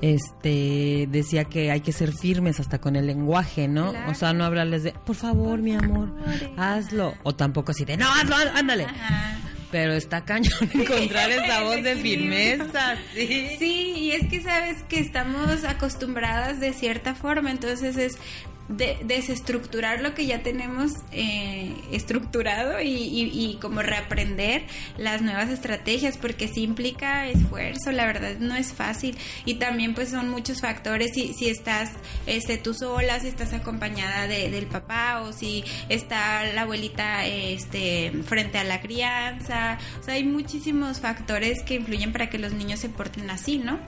este 0.00 1.08
decía 1.10 1.44
que 1.44 1.72
hay 1.72 1.80
que 1.80 1.92
ser 1.92 2.12
firmes 2.12 2.60
hasta 2.60 2.80
con 2.80 2.94
el 2.94 3.06
lenguaje, 3.06 3.66
¿no? 3.66 3.90
Claro. 3.90 4.12
O 4.12 4.14
sea, 4.14 4.32
no 4.32 4.44
hablarles 4.44 4.84
de, 4.84 4.92
por 4.92 5.16
favor, 5.16 5.58
mi 5.58 5.74
amor, 5.74 6.14
hazlo. 6.56 7.14
O 7.24 7.34
tampoco 7.34 7.72
así 7.72 7.84
de, 7.84 7.96
no, 7.96 8.06
hazlo, 8.08 8.36
ándale. 8.54 8.84
Ajá. 8.84 9.47
Pero 9.70 9.92
está 9.92 10.24
cañón 10.24 10.52
encontrar 10.74 11.30
esa 11.30 11.62
voz 11.62 11.82
de 11.82 11.96
firmeza, 11.96 12.96
sí. 13.14 13.56
Sí, 13.58 13.92
y 13.96 14.10
es 14.12 14.28
que 14.28 14.40
sabes 14.40 14.82
que 14.84 15.00
estamos 15.00 15.64
acostumbradas 15.64 16.58
de 16.60 16.72
cierta 16.72 17.14
forma, 17.14 17.50
entonces 17.50 17.96
es 17.96 18.18
de, 18.68 18.98
desestructurar 19.04 20.00
lo 20.00 20.14
que 20.14 20.26
ya 20.26 20.42
tenemos 20.42 20.92
eh, 21.12 21.74
estructurado 21.92 22.80
y, 22.82 23.58
como 23.60 23.82
reaprender 23.82 24.64
las 24.96 25.22
nuevas 25.22 25.48
estrategias 25.48 26.16
porque 26.16 26.48
sí 26.48 26.62
implica 26.62 27.26
esfuerzo, 27.26 27.92
la 27.92 28.06
verdad 28.06 28.36
no 28.38 28.54
es 28.54 28.72
fácil. 28.72 29.16
Y 29.44 29.54
también 29.54 29.94
pues 29.94 30.10
son 30.10 30.28
muchos 30.28 30.60
factores. 30.60 31.12
Si, 31.14 31.32
si 31.34 31.48
estás 31.48 31.90
este, 32.26 32.58
tú 32.58 32.74
sola, 32.74 33.20
si 33.20 33.28
estás 33.28 33.52
acompañada 33.52 34.26
de, 34.26 34.50
del 34.50 34.66
papá 34.66 35.22
o 35.22 35.32
si 35.32 35.64
está 35.88 36.44
la 36.52 36.62
abuelita 36.62 37.26
este, 37.26 38.12
frente 38.26 38.58
a 38.58 38.64
la 38.64 38.80
crianza, 38.80 39.78
hay 40.06 40.24
muchísimos 40.24 41.00
factores 41.00 41.62
que 41.62 41.74
influyen 41.74 42.12
para 42.12 42.28
que 42.30 42.38
los 42.38 42.52
niños 42.52 42.80
se 42.80 42.88
porten 42.88 43.30
así, 43.30 43.58
¿no? 43.58 43.78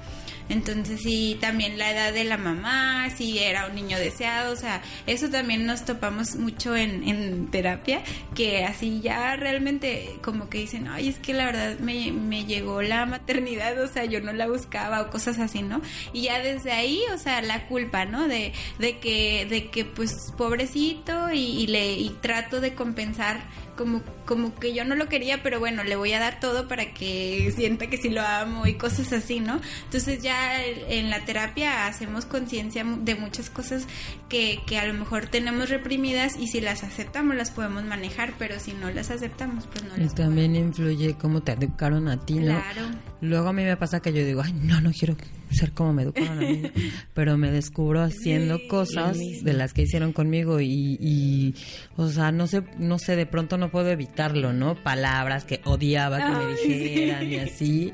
Entonces, 0.50 1.00
sí, 1.00 1.38
también 1.40 1.78
la 1.78 1.92
edad 1.92 2.12
de 2.12 2.24
la 2.24 2.36
mamá, 2.36 3.08
si 3.16 3.38
era 3.38 3.66
un 3.66 3.76
niño 3.76 3.96
deseado, 3.98 4.52
o 4.52 4.56
sea, 4.56 4.69
eso 5.06 5.28
también 5.28 5.66
nos 5.66 5.84
topamos 5.84 6.36
mucho 6.36 6.76
en, 6.76 7.06
en 7.08 7.50
terapia, 7.50 8.02
que 8.34 8.64
así 8.64 9.00
ya 9.00 9.36
realmente 9.36 10.18
como 10.22 10.48
que 10.48 10.58
dicen, 10.58 10.88
ay, 10.88 11.08
es 11.08 11.18
que 11.18 11.34
la 11.34 11.46
verdad 11.46 11.78
me, 11.78 12.12
me 12.12 12.44
llegó 12.44 12.82
la 12.82 13.06
maternidad, 13.06 13.80
o 13.80 13.86
sea, 13.86 14.04
yo 14.04 14.20
no 14.20 14.32
la 14.32 14.46
buscaba 14.48 15.02
o 15.02 15.10
cosas 15.10 15.38
así, 15.38 15.62
¿no? 15.62 15.80
Y 16.12 16.22
ya 16.22 16.40
desde 16.40 16.72
ahí, 16.72 17.00
o 17.14 17.18
sea, 17.18 17.42
la 17.42 17.66
culpa, 17.66 18.04
¿no? 18.04 18.28
De, 18.28 18.52
de 18.78 18.98
que, 18.98 19.46
de 19.48 19.68
que 19.68 19.84
pues 19.84 20.32
pobrecito 20.36 21.32
y, 21.32 21.38
y 21.38 21.66
le 21.66 21.92
y 21.92 22.10
trato 22.20 22.60
de 22.60 22.74
compensar 22.74 23.40
como, 23.80 24.02
como 24.26 24.54
que 24.54 24.74
yo 24.74 24.84
no 24.84 24.94
lo 24.94 25.08
quería, 25.08 25.42
pero 25.42 25.58
bueno, 25.58 25.84
le 25.84 25.96
voy 25.96 26.12
a 26.12 26.18
dar 26.18 26.38
todo 26.38 26.68
para 26.68 26.92
que 26.92 27.50
sienta 27.56 27.86
que 27.86 27.96
sí 27.96 28.10
lo 28.10 28.20
amo 28.20 28.66
y 28.66 28.74
cosas 28.74 29.10
así, 29.14 29.40
¿no? 29.40 29.58
Entonces 29.84 30.22
ya 30.22 30.62
en 30.62 31.08
la 31.08 31.24
terapia 31.24 31.86
hacemos 31.86 32.26
conciencia 32.26 32.84
de 32.84 33.14
muchas 33.14 33.48
cosas 33.48 33.86
que, 34.28 34.60
que 34.66 34.78
a 34.78 34.84
lo 34.84 34.92
mejor 34.92 35.28
tenemos 35.28 35.70
reprimidas 35.70 36.36
y 36.38 36.48
si 36.48 36.60
las 36.60 36.84
aceptamos 36.84 37.36
las 37.36 37.52
podemos 37.52 37.82
manejar, 37.84 38.34
pero 38.38 38.60
si 38.60 38.74
no 38.74 38.90
las 38.90 39.10
aceptamos, 39.10 39.66
pues 39.66 39.82
no 39.84 39.96
Y 39.96 40.00
las 40.00 40.14
también 40.14 40.56
influye 40.56 41.14
cómo 41.14 41.40
te 41.42 41.52
educaron 41.52 42.08
a 42.08 42.20
ti, 42.20 42.34
¿no? 42.34 42.60
Claro. 42.60 42.82
Luego 43.22 43.48
a 43.48 43.54
mí 43.54 43.64
me 43.64 43.78
pasa 43.78 44.00
que 44.00 44.12
yo 44.12 44.22
digo, 44.26 44.42
ay, 44.44 44.52
no, 44.52 44.82
no 44.82 44.92
quiero 44.92 45.16
ser 45.50 45.72
como 45.72 45.92
me 45.92 46.02
educaron 46.02 46.38
a 46.38 46.42
mí, 46.42 46.62
pero 47.14 47.36
me 47.36 47.50
descubro 47.50 48.02
haciendo 48.02 48.58
cosas 48.68 49.18
de 49.18 49.52
las 49.52 49.72
que 49.72 49.82
hicieron 49.82 50.12
conmigo 50.12 50.60
y, 50.60 50.96
y, 51.00 51.54
o 51.96 52.08
sea, 52.08 52.32
no 52.32 52.46
sé, 52.46 52.62
no 52.78 52.98
sé, 52.98 53.16
de 53.16 53.26
pronto 53.26 53.58
no 53.58 53.70
puedo 53.70 53.88
evitarlo, 53.88 54.52
¿no? 54.52 54.74
Palabras 54.74 55.44
que 55.44 55.60
odiaba 55.64 56.18
que 56.18 56.46
me 56.46 56.56
sí. 56.56 56.68
dijeran 56.68 57.32
y 57.32 57.36
así, 57.36 57.92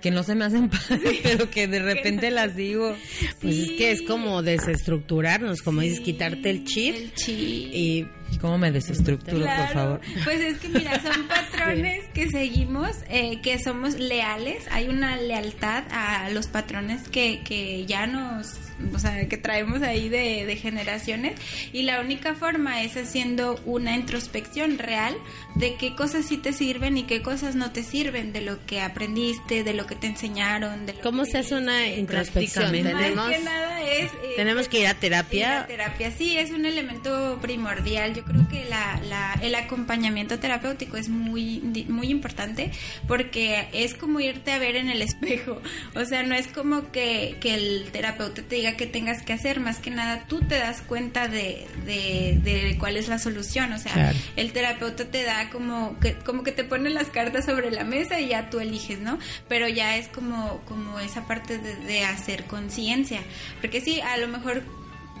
que 0.00 0.10
no 0.10 0.22
se 0.22 0.34
me 0.34 0.44
hacen 0.44 0.68
padre, 0.88 1.20
pero 1.22 1.50
que 1.50 1.66
de 1.66 1.80
repente 1.80 2.30
las 2.30 2.56
digo. 2.56 2.94
Pues 3.40 3.56
es 3.56 3.70
que 3.72 3.90
es 3.90 4.02
como 4.02 4.42
desestructurarnos, 4.42 5.62
como 5.62 5.80
dices, 5.80 6.00
quitarte 6.00 6.50
el 6.50 6.64
chip 6.64 6.94
El 6.94 7.14
chip. 7.14 7.38
y 7.38 8.06
¿Y 8.32 8.38
cómo 8.38 8.58
me 8.58 8.70
desestructuro, 8.70 9.46
por 9.46 9.68
favor? 9.72 10.00
Pues 10.24 10.40
es 10.40 10.58
que 10.58 10.68
mira, 10.68 11.00
son 11.00 11.28
patrones 11.28 12.04
que 12.12 12.28
seguimos, 12.28 12.90
eh, 13.08 13.40
que 13.40 13.58
somos 13.58 13.98
leales, 13.98 14.64
hay 14.70 14.88
una 14.88 15.16
lealtad 15.16 15.84
a 15.90 16.28
los 16.30 16.46
patrones 16.48 17.08
que, 17.08 17.42
que 17.44 17.86
ya 17.86 18.06
nos, 18.06 18.58
o 18.94 18.98
sea, 18.98 19.28
que 19.28 19.36
traemos 19.36 19.82
ahí 19.82 20.08
de, 20.08 20.44
de 20.46 20.56
generaciones 20.56 21.40
y 21.72 21.82
la 21.82 22.00
única 22.00 22.34
forma 22.34 22.82
es 22.82 22.96
haciendo 22.96 23.60
una 23.64 23.96
introspección 23.96 24.78
real 24.78 25.16
de 25.54 25.76
qué 25.76 25.94
cosas 25.94 26.26
sí 26.26 26.36
te 26.36 26.52
sirven 26.52 26.98
y 26.98 27.04
qué 27.04 27.22
cosas 27.22 27.54
no 27.54 27.72
te 27.72 27.82
sirven, 27.82 28.32
de 28.32 28.40
lo 28.42 28.64
que 28.66 28.80
aprendiste, 28.80 29.64
de 29.64 29.74
lo 29.74 29.86
que 29.86 29.94
te 29.96 30.06
enseñaron, 30.06 30.86
de 30.86 30.92
lo 30.94 31.00
¿Cómo 31.00 31.24
que 31.24 31.30
se 31.30 31.38
hace 31.38 31.54
una 31.54 31.86
introspección? 31.88 32.70
Tenemos, 32.72 33.14
más 33.16 33.30
que 33.36 33.42
nada 33.42 33.82
es... 33.82 34.06
eh, 34.12 34.32
tenemos 34.36 34.68
que 34.68 34.80
ir 34.80 34.86
a 34.86 34.94
terapia. 34.94 35.60
la 35.60 35.66
terapia 35.66 36.10
sí 36.10 36.36
es 36.36 36.50
un 36.50 36.66
elemento 36.66 37.38
primordial. 37.40 38.14
Yo 38.14 38.24
creo 38.24 38.46
que 38.48 38.64
la, 38.66 39.00
la- 39.08 39.38
el 39.42 39.54
acompañamiento 39.54 40.38
terapéutico 40.38 40.96
es 40.96 41.08
muy, 41.08 41.60
muy 41.88 42.08
importante 42.10 42.70
porque 43.08 43.68
es 43.72 43.94
como 43.94 44.20
irte 44.20 44.52
a 44.52 44.58
ver 44.58 44.76
en 44.76 44.90
el 44.90 45.02
espejo. 45.08 45.60
O 45.94 46.04
sea, 46.04 46.22
no 46.22 46.34
es 46.34 46.46
como 46.48 46.90
que, 46.92 47.36
que 47.40 47.54
el 47.54 47.88
terapeuta 47.92 48.42
te 48.42 48.56
diga 48.56 48.65
qué 48.74 48.86
tengas 48.86 49.22
que 49.22 49.32
hacer. 49.32 49.60
Más 49.60 49.78
que 49.78 49.90
nada, 49.90 50.24
tú 50.26 50.40
te 50.40 50.58
das 50.58 50.80
cuenta 50.82 51.28
de, 51.28 51.66
de, 51.84 52.40
de 52.42 52.76
cuál 52.78 52.96
es 52.96 53.08
la 53.08 53.18
solución. 53.18 53.72
O 53.72 53.78
sea, 53.78 53.92
Claro. 53.92 54.18
el 54.36 54.52
terapeuta 54.52 55.04
te 55.04 55.22
da 55.22 55.50
como 55.50 55.98
que, 56.00 56.14
como 56.14 56.42
que 56.42 56.52
te 56.52 56.64
pone 56.64 56.90
las 56.90 57.08
cartas 57.08 57.44
sobre 57.44 57.70
la 57.70 57.84
mesa 57.84 58.18
y 58.20 58.28
ya 58.28 58.50
tú 58.50 58.58
eliges, 58.60 58.98
¿no? 58.98 59.18
Pero 59.48 59.68
ya 59.68 59.96
es 59.96 60.08
como, 60.08 60.60
como 60.66 60.98
esa 61.00 61.26
parte 61.26 61.58
de, 61.58 61.76
de 61.76 62.04
hacer 62.04 62.44
conciencia. 62.44 63.20
Porque 63.60 63.80
sí, 63.80 64.00
a 64.00 64.16
lo 64.16 64.26
mejor 64.28 64.62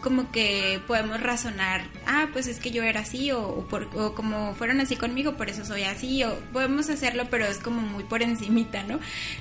como 0.02 0.30
que 0.30 0.80
podemos 0.86 1.20
razonar, 1.20 1.82
ah, 2.06 2.28
pues 2.32 2.46
es 2.46 2.60
que 2.60 2.70
yo 2.70 2.82
era 2.82 3.00
así 3.00 3.30
o, 3.32 3.40
o 3.48 3.66
por- 3.66 3.88
o 3.96 4.14
como 4.14 4.54
fueron 4.54 4.80
así 4.80 4.96
conmigo, 4.96 5.36
por 5.36 5.48
eso 5.50 5.64
soy 5.64 5.82
así, 5.82 6.22
o 6.24 6.34
podemos 6.52 6.88
hacerlo, 6.90 7.24
pero 7.30 7.46
es 7.46 7.58
como 7.58 7.80
muy 7.80 8.04
por 8.04 8.22
encimita, 8.22 8.82
¿no? 8.84 9.00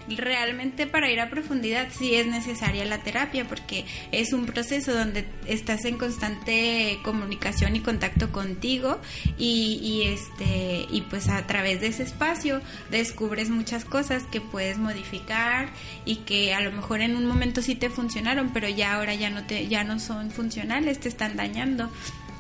Realmente 0.10 0.88
para 0.88 1.12
ir 1.12 1.20
a 1.20 1.30
profundidad 1.30 1.88
sí 1.92 2.16
es 2.16 2.28
necesaria 2.28 2.86
la 2.86 3.00
terapia 3.04 3.46
porque 3.48 3.86
es 4.12 4.34
un 4.34 4.46
proceso 4.46 4.94
donde 4.94 5.28
estás 5.46 5.86
en 5.86 5.98
constante 5.98 7.00
comunicación 7.04 7.76
y 7.76 7.80
contacto 7.82 8.32
contigo 8.32 9.00
y, 9.38 9.80
y 9.82 10.04
este 10.04 10.86
y 10.90 11.02
pues 11.10 11.28
a 11.30 11.46
través 11.48 11.82
de 11.82 11.88
ese 11.88 12.04
espacio 12.04 12.62
descubres 12.92 13.50
muchas 13.50 13.86
cosas 13.86 14.24
que 14.32 14.42
puedes 14.42 14.78
modificar 14.78 15.70
y 16.06 16.18
que 16.18 16.54
a 16.54 16.62
lo 16.62 16.72
mejor 16.72 17.02
en 17.02 17.16
un 17.16 17.26
momento 17.26 17.62
sí 17.62 17.76
te 17.76 17.90
funcionaron, 17.90 18.52
pero 18.54 18.70
ya 18.70 18.96
ahora 18.96 19.14
ya 19.16 19.30
no 19.30 19.44
te 19.46 19.68
ya 19.68 19.84
no 19.84 20.00
son 20.00 20.32
funcionales, 20.32 20.45
te 20.50 21.10
están 21.10 21.36
dañando. 21.36 21.92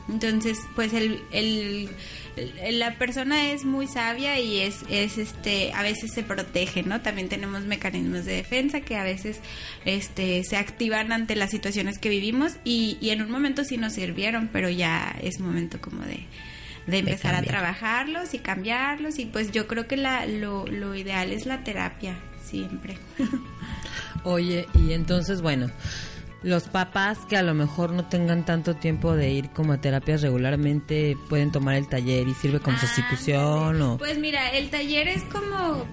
Entonces, 0.07 0.59
pues 0.75 0.93
el, 0.93 1.19
el- 1.31 1.89
la 2.71 2.95
persona 2.95 3.51
es 3.51 3.63
muy 3.63 3.87
sabia 3.87 4.39
y 4.39 4.59
es, 4.59 4.79
es 4.89 5.17
este, 5.17 5.71
a 5.73 5.81
veces 5.83 6.11
se 6.13 6.21
protege, 6.21 6.83
¿no? 6.83 7.01
También 7.01 7.29
tenemos 7.29 7.63
mecanismos 7.63 8.25
de 8.25 8.33
defensa 8.33 8.81
que 8.81 8.97
a 8.97 9.03
veces 9.03 9.39
este, 9.85 10.43
se 10.43 10.57
activan 10.57 11.11
ante 11.13 11.35
las 11.35 11.49
situaciones 11.49 11.97
que 11.97 12.09
vivimos 12.09 12.57
y, 12.65 12.97
y 13.01 13.11
en 13.11 13.21
un 13.21 13.31
momento 13.31 13.63
sí 13.63 13.77
nos 13.77 13.93
sirvieron, 13.93 14.49
pero 14.51 14.69
ya 14.69 15.15
es 15.23 15.39
momento 15.39 15.79
como 15.79 16.03
de, 16.03 16.19
de 16.87 16.97
empezar 16.99 17.33
a 17.35 17.41
trabajarlos 17.41 18.33
y 18.33 18.39
cambiarlos 18.39 19.17
y 19.17 19.25
pues 19.25 19.51
yo 19.53 19.65
creo 19.65 19.87
que 19.87 19.95
la, 19.97 20.25
lo, 20.25 20.67
lo 20.67 20.93
ideal 20.93 21.31
es 21.31 21.45
la 21.45 21.63
terapia, 21.63 22.17
siempre. 22.43 22.97
Oye, 24.23 24.67
y 24.87 24.91
entonces, 24.93 25.41
bueno, 25.41 25.71
los 26.45 26.63
papás 26.63 27.17
que 27.27 27.37
a 27.37 27.41
lo 27.41 27.55
mejor 27.55 27.91
no 27.91 28.05
tengan 28.05 28.45
tanto 28.45 28.75
tiempo 28.75 29.15
de 29.15 29.31
ir 29.31 29.49
como 29.49 29.73
a 29.73 29.77
terapias 29.81 30.21
regularmente 30.21 31.17
pueden 31.27 31.51
tomar 31.51 31.73
el 31.73 31.87
taller 31.87 32.27
y 32.27 32.35
sirve 32.35 32.59
como 32.59 32.77
Ah, 32.77 32.81
sustitución 32.81 33.81
o... 33.81 33.97
Pues 33.97 34.19
mira, 34.19 34.51
el 34.51 34.69
taller 34.69 35.07
es 35.07 35.23
como 35.23 35.87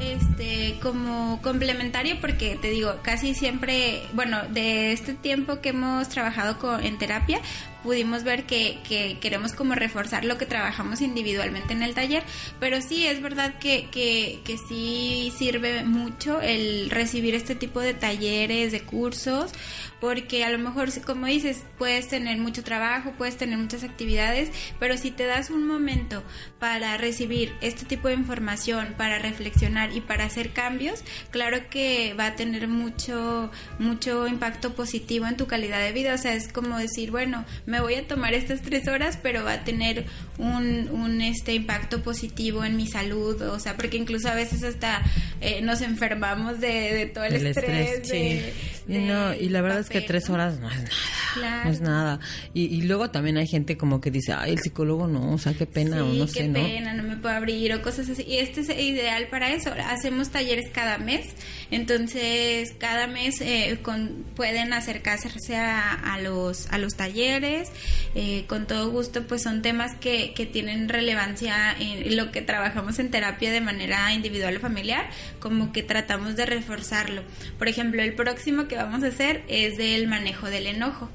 este 0.00 0.80
como 0.82 1.40
complementario 1.42 2.16
porque 2.20 2.58
te 2.60 2.70
digo, 2.70 2.96
casi 3.02 3.34
siempre, 3.34 4.02
bueno, 4.14 4.40
de 4.50 4.92
este 4.92 5.14
tiempo 5.14 5.60
que 5.60 5.68
hemos 5.68 6.08
trabajado 6.08 6.58
con, 6.58 6.84
en 6.84 6.98
terapia, 6.98 7.40
pudimos 7.84 8.24
ver 8.24 8.44
que, 8.44 8.78
que 8.88 9.18
queremos 9.20 9.52
como 9.52 9.74
reforzar 9.74 10.24
lo 10.24 10.38
que 10.38 10.46
trabajamos 10.46 11.02
individualmente 11.02 11.74
en 11.74 11.82
el 11.82 11.94
taller, 11.94 12.24
pero 12.58 12.80
sí 12.80 13.06
es 13.06 13.22
verdad 13.22 13.58
que, 13.60 13.88
que, 13.90 14.40
que 14.42 14.58
sí 14.58 15.32
sirve 15.36 15.84
mucho 15.84 16.40
el 16.40 16.90
recibir 16.90 17.34
este 17.34 17.54
tipo 17.54 17.80
de 17.80 17.94
talleres, 17.94 18.72
de 18.72 18.80
cursos, 18.80 19.52
porque 20.00 20.44
a 20.44 20.50
lo 20.50 20.58
mejor, 20.58 20.88
como 21.02 21.26
dices, 21.26 21.64
puedes 21.78 22.08
tener 22.08 22.38
mucho 22.38 22.62
trabajo, 22.62 23.12
puedes 23.16 23.36
tener 23.36 23.58
muchas 23.58 23.84
actividades, 23.84 24.50
pero 24.78 24.96
si 24.96 25.10
te 25.10 25.24
das 25.24 25.50
un 25.50 25.66
momento 25.66 26.22
para 26.58 26.96
recibir 26.96 27.54
este 27.60 27.86
tipo 27.86 28.08
de 28.08 28.14
información, 28.14 28.94
para 28.96 29.18
reflexionar 29.18 29.92
y 29.96 30.00
para 30.00 30.24
hacer 30.24 30.52
cambios, 30.52 31.02
claro 31.30 31.68
que 31.70 32.14
va 32.18 32.26
a 32.26 32.34
tener 32.34 32.68
mucho, 32.68 33.50
mucho 33.78 34.26
impacto 34.26 34.74
positivo 34.74 35.26
en 35.26 35.36
tu 35.36 35.46
calidad 35.46 35.80
de 35.80 35.92
vida. 35.92 36.14
O 36.14 36.18
sea, 36.18 36.34
es 36.34 36.52
como 36.52 36.78
decir, 36.78 37.10
bueno, 37.10 37.44
me 37.66 37.73
voy 37.80 37.94
a 37.94 38.06
tomar 38.06 38.34
estas 38.34 38.62
tres 38.62 38.88
horas, 38.88 39.18
pero 39.22 39.44
va 39.44 39.54
a 39.54 39.64
tener 39.64 40.04
un, 40.38 40.88
un 40.90 41.20
este 41.20 41.54
impacto 41.54 42.02
positivo 42.02 42.64
en 42.64 42.76
mi 42.76 42.86
salud. 42.86 43.40
O 43.42 43.58
sea, 43.58 43.76
porque 43.76 43.96
incluso 43.96 44.28
a 44.28 44.34
veces 44.34 44.62
hasta 44.62 45.02
eh, 45.40 45.60
nos 45.62 45.80
enfermamos 45.80 46.60
de, 46.60 46.94
de 46.94 47.06
todo 47.06 47.24
el, 47.24 47.34
El 47.34 47.46
estrés. 47.48 47.90
estrés, 47.90 48.08
de- 48.08 48.52
Y 48.86 48.98
no, 48.98 49.30
del 49.30 49.42
y 49.42 49.48
la 49.48 49.60
verdad 49.62 49.80
es 49.80 49.88
que 49.88 50.00
papel, 50.00 50.08
tres 50.08 50.28
¿no? 50.28 50.34
horas 50.34 50.58
no 50.60 50.70
es 50.70 50.76
nada. 50.78 50.90
Claro. 51.34 51.64
No 51.64 51.70
es 51.70 51.80
nada. 51.80 52.20
Y, 52.52 52.64
y 52.66 52.82
luego 52.82 53.10
también 53.10 53.36
hay 53.38 53.46
gente 53.48 53.76
como 53.76 54.00
que 54.00 54.10
dice, 54.10 54.32
ay, 54.32 54.52
el 54.52 54.58
psicólogo 54.60 55.08
no, 55.08 55.32
o 55.32 55.38
sea, 55.38 55.52
qué 55.54 55.66
pena, 55.66 56.04
o 56.04 56.12
Sí, 56.12 56.18
no 56.18 56.26
qué 56.26 56.32
sé, 56.32 56.48
¿no? 56.48 56.54
pena, 56.54 56.94
no 56.94 57.02
me 57.02 57.16
puedo 57.16 57.34
abrir 57.34 57.72
o 57.74 57.82
cosas 57.82 58.08
así. 58.08 58.22
Y 58.22 58.36
este 58.38 58.60
es 58.60 58.68
ideal 58.68 59.26
para 59.28 59.52
eso. 59.52 59.72
Hacemos 59.88 60.30
talleres 60.30 60.70
cada 60.72 60.98
mes, 60.98 61.26
entonces 61.70 62.72
cada 62.78 63.06
mes 63.06 63.40
eh, 63.40 63.78
con, 63.82 64.24
pueden 64.36 64.72
acercarse 64.72 65.56
a, 65.56 65.92
a 65.92 66.20
los 66.20 66.70
a 66.70 66.78
los 66.78 66.94
talleres. 66.94 67.70
eh, 68.14 68.44
con 68.46 68.66
todo 68.66 68.90
gusto, 68.90 69.26
pues 69.26 69.42
son 69.42 69.62
temas 69.62 69.94
que, 69.96 70.32
que 70.34 70.46
tienen 70.46 70.88
relevancia 70.88 71.72
en 71.78 72.16
lo 72.16 72.30
que 72.30 72.42
trabajamos 72.42 72.98
en 72.98 73.10
terapia 73.10 73.50
de 73.50 73.60
manera 73.60 74.12
individual 74.12 74.56
o 74.56 74.60
familiar, 74.60 75.08
como 75.40 75.72
que 75.72 75.82
tratamos 75.82 76.36
de 76.36 76.46
reforzarlo. 76.46 77.22
Por 77.58 77.68
ejemplo, 77.68 78.02
el 78.02 78.14
próximo 78.14 78.68
que 78.68 78.73
vamos 78.74 79.02
a 79.02 79.08
hacer 79.08 79.42
es 79.48 79.76
del 79.76 80.06
manejo 80.08 80.48
del 80.48 80.66
enojo. 80.66 81.08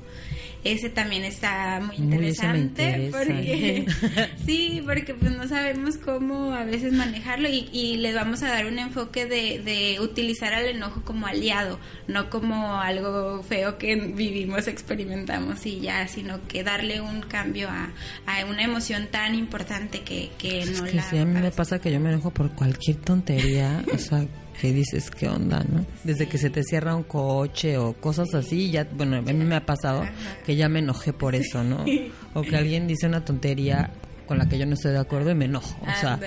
ese 0.64 0.90
también 0.90 1.24
está 1.24 1.80
muy 1.80 1.96
interesante 1.96 2.84
interesa. 2.84 3.18
porque 3.18 3.86
sí, 4.46 4.82
porque 4.86 5.14
pues 5.14 5.32
no 5.32 5.48
sabemos 5.48 5.98
cómo 5.98 6.54
a 6.54 6.66
veces 6.66 6.92
manejarlo 6.92 7.48
y, 7.48 7.70
y 7.72 7.98
les 7.98 8.14
vamos 8.14 8.44
a 8.44 8.50
dar 8.50 8.66
un 8.66 8.78
enfoque 8.78 9.26
de, 9.26 9.60
de 9.60 10.00
utilizar 10.02 10.54
al 10.54 10.66
enojo 10.66 11.02
como 11.04 11.28
aliado, 11.28 11.80
no 12.08 12.30
como 12.30 12.76
algo 12.76 13.42
feo 13.44 13.78
que 13.78 13.96
vivimos, 13.96 14.68
experimentamos 14.68 15.66
y 15.66 15.80
ya, 15.80 16.08
sino 16.08 16.46
que 16.48 16.64
darle 16.64 17.00
un 17.00 17.22
cambio 17.22 17.70
a, 17.70 17.92
a 18.26 18.46
una 18.46 18.64
emoción 18.64 19.08
tan 19.10 19.36
importante 19.36 20.02
que, 20.02 20.30
que 20.38 20.60
Es 20.60 20.82
no 20.82 20.86
que 20.86 20.94
la... 20.94 21.04
sí, 21.04 21.18
a 21.18 21.26
mí 21.26 21.40
me 21.40 21.52
pasa 21.52 21.80
que 21.80 21.92
yo 21.92 22.00
me 22.02 22.10
enojo 22.10 22.32
por 22.32 22.52
cualquier 22.54 22.98
tontería, 22.98 23.84
o 23.94 23.98
sea, 23.98 24.26
que 24.60 24.74
dices, 24.74 25.10
¿qué 25.12 25.28
onda, 25.30 25.64
no? 25.72 25.86
Desde 26.04 26.28
que 26.28 26.38
se 26.38 26.50
te 26.50 26.64
cierra 26.64 26.96
un 26.96 27.04
coche 27.04 27.78
o 27.78 27.94
cosas 27.94 28.34
así, 28.34 28.72
ya, 28.72 28.86
bueno, 28.92 29.18
a 29.18 29.22
mí 29.22 29.34
me 29.34 29.56
ha 29.56 29.66
pasado 29.66 30.06
que 30.46 30.56
ya 30.56 30.68
me 30.70 30.80
enojé 30.80 31.14
por 31.14 31.36
eso, 31.36 31.64
¿no? 31.64 31.86
O 32.34 32.42
que 32.44 32.56
alguien 32.58 32.88
dice 32.88 33.08
una 33.08 33.24
tontería 33.26 33.90
con 34.28 34.38
la 34.38 34.48
que 34.48 34.60
yo 34.60 34.66
no 34.68 34.76
estoy 34.76 34.92
de 34.92 35.00
acuerdo 35.00 35.32
y 35.32 35.36
me 35.36 35.46
enojo, 35.46 35.76
o 35.82 36.00
sea, 36.00 36.20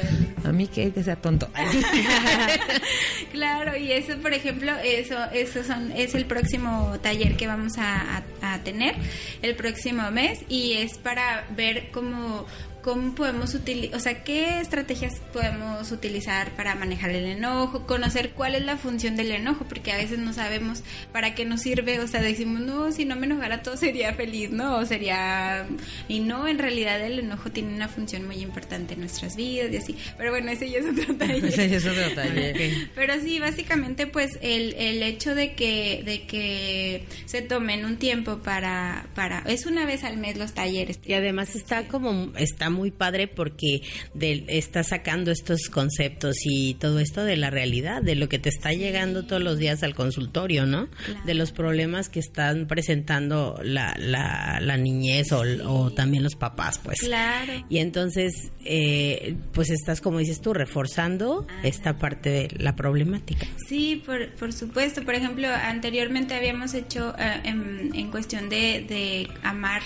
a 0.45 0.51
mí 0.51 0.67
que 0.67 0.91
que 0.93 1.05
sea 1.05 1.15
tonto. 1.15 1.49
Claro, 3.33 3.77
y 3.77 3.93
eso, 3.93 4.17
por 4.19 4.33
ejemplo, 4.35 4.73
eso, 4.85 5.17
eso 5.33 5.65
son, 5.65 5.91
es 5.93 6.15
el 6.15 6.27
próximo 6.27 6.97
taller 7.01 7.37
que 7.37 7.47
vamos 7.47 7.79
a, 7.79 8.19
a- 8.43 8.55
a 8.55 8.59
tener 8.59 8.95
el 9.41 9.55
próximo 9.57 10.11
mes 10.11 10.41
y 10.49 10.75
es 10.75 10.99
para 10.99 11.47
ver 11.57 11.89
cómo, 11.93 12.45
cómo 12.83 13.15
podemos 13.15 13.55
utilizar, 13.55 13.97
o 13.97 14.01
sea, 14.01 14.25
qué 14.25 14.61
estrategias 14.61 15.21
podemos 15.33 15.91
utilizar 15.93 16.51
para 16.57 16.75
manejar 16.75 17.11
el 17.11 17.25
enojo, 17.25 17.87
conocer 17.87 18.33
cuál 18.33 18.55
es 18.55 18.65
la 18.65 18.77
función 18.77 19.17
del 19.17 19.31
enojo, 19.31 19.65
porque 19.69 19.93
a 19.93 19.97
veces 19.97 20.19
no 20.19 20.33
sabemos 20.33 20.83
para 21.13 21.35
qué 21.35 21.45
nos 21.45 21.63
sirve, 21.63 22.01
o 22.01 22.09
sea, 22.09 22.21
decimos, 22.21 22.61
no, 22.61 22.91
si 22.93 23.05
no 23.05 23.17
me 23.17 23.27
enojara 23.27 23.63
todo 23.63 23.77
sería 23.77 24.13
feliz, 24.15 24.51
¿no? 24.51 24.79
O 24.79 24.85
sería, 24.85 25.67
y 26.09 26.21
no, 26.21 26.49
en 26.49 26.59
realidad 26.59 27.01
el 27.01 27.21
enojo 27.21 27.51
tiene 27.51 27.75
una 27.75 27.89
función 27.89 28.27
muy 28.27 28.41
importante 28.41 28.95
en 28.95 29.01
nuestras 29.01 29.37
vidas 29.37 29.73
y 29.73 29.77
así, 29.77 29.97
pero 30.19 30.31
bueno, 30.31 30.51
ese 30.51 30.69
ya 30.69 30.81
es 30.81 30.87
otro 30.87 31.15
taller. 31.19 31.45
Ese 31.45 31.69
ya 31.69 31.77
es 31.77 31.87
otro 31.87 32.15
taller. 32.15 32.89
Pero 32.95 33.21
sí, 33.21 33.39
básicamente 33.39 34.07
pues 34.07 34.39
el, 34.43 34.75
el 34.75 35.03
hecho 35.03 35.35
de 35.35 35.55
que, 35.55 36.03
de 36.05 36.27
que 36.27 37.07
se 37.27 37.43
tomen 37.43 37.85
un 37.85 37.97
tiempo 37.97 38.39
para, 38.39 39.07
para, 39.15 39.41
es 39.47 39.67
una 39.67 39.87
vez 39.87 40.03
al 40.03 40.17
mes 40.17 40.37
los 40.37 40.53
talleres. 40.53 40.99
Y 41.05 41.13
además 41.15 41.55
está 41.55 41.87
como, 41.87 42.33
está 42.37 42.72
muy 42.73 42.91
padre 42.91 43.29
porque 43.29 43.83
de- 44.15 44.45
está 44.49 44.83
sacando 44.83 45.31
estos 45.31 45.69
conceptos 45.71 46.37
y 46.45 46.75
todo 46.75 46.99
esto 46.99 47.23
de 47.25 47.37
la 47.37 47.51
realidad, 47.51 48.03
de 48.03 48.17
lo 48.17 48.29
que 48.29 48.39
te 48.39 48.49
está 48.49 48.73
llegando 48.73 49.25
todos 49.27 49.43
los 49.43 49.59
días 49.59 49.83
al 49.83 49.95
consultorio, 49.95 50.67
¿no? 50.67 50.89
Claro. 51.05 51.21
De 51.25 51.35
los 51.35 51.53
problemas 51.53 52.09
que 52.09 52.19
están 52.21 52.67
presentando 52.67 53.61
la, 53.63 53.95
la, 53.99 54.59
la 54.61 54.77
niñez 54.77 55.31
o, 55.33 55.43
o 55.69 55.91
también 55.93 56.23
los 56.23 56.35
papás, 56.35 56.81
pues. 56.83 56.99
Claro. 57.01 57.53
Y 57.69 57.79
entonces, 57.79 58.51
eh, 58.65 59.37
pues 59.53 59.71
estás, 59.71 60.01
como 60.01 60.19
dices 60.19 60.41
tú, 60.41 60.53
reforzando 60.55 61.47
esta 61.63 61.99
parte 61.99 62.31
de 62.31 62.49
la 62.59 62.75
problemática. 62.75 63.47
Sí, 63.69 64.03
por, 64.05 64.31
por 64.35 64.53
supuesto. 64.53 65.03
Por 65.05 65.15
ejemplo, 65.15 65.49
anteriormente 65.49 66.35
habíamos 66.35 66.75
hecho 66.75 67.15
eh, 67.19 67.41
en, 67.45 67.91
en 67.95 68.11
cuestión 68.11 68.49
de, 68.49 68.85
de 68.89 69.29
amar, 69.43 69.83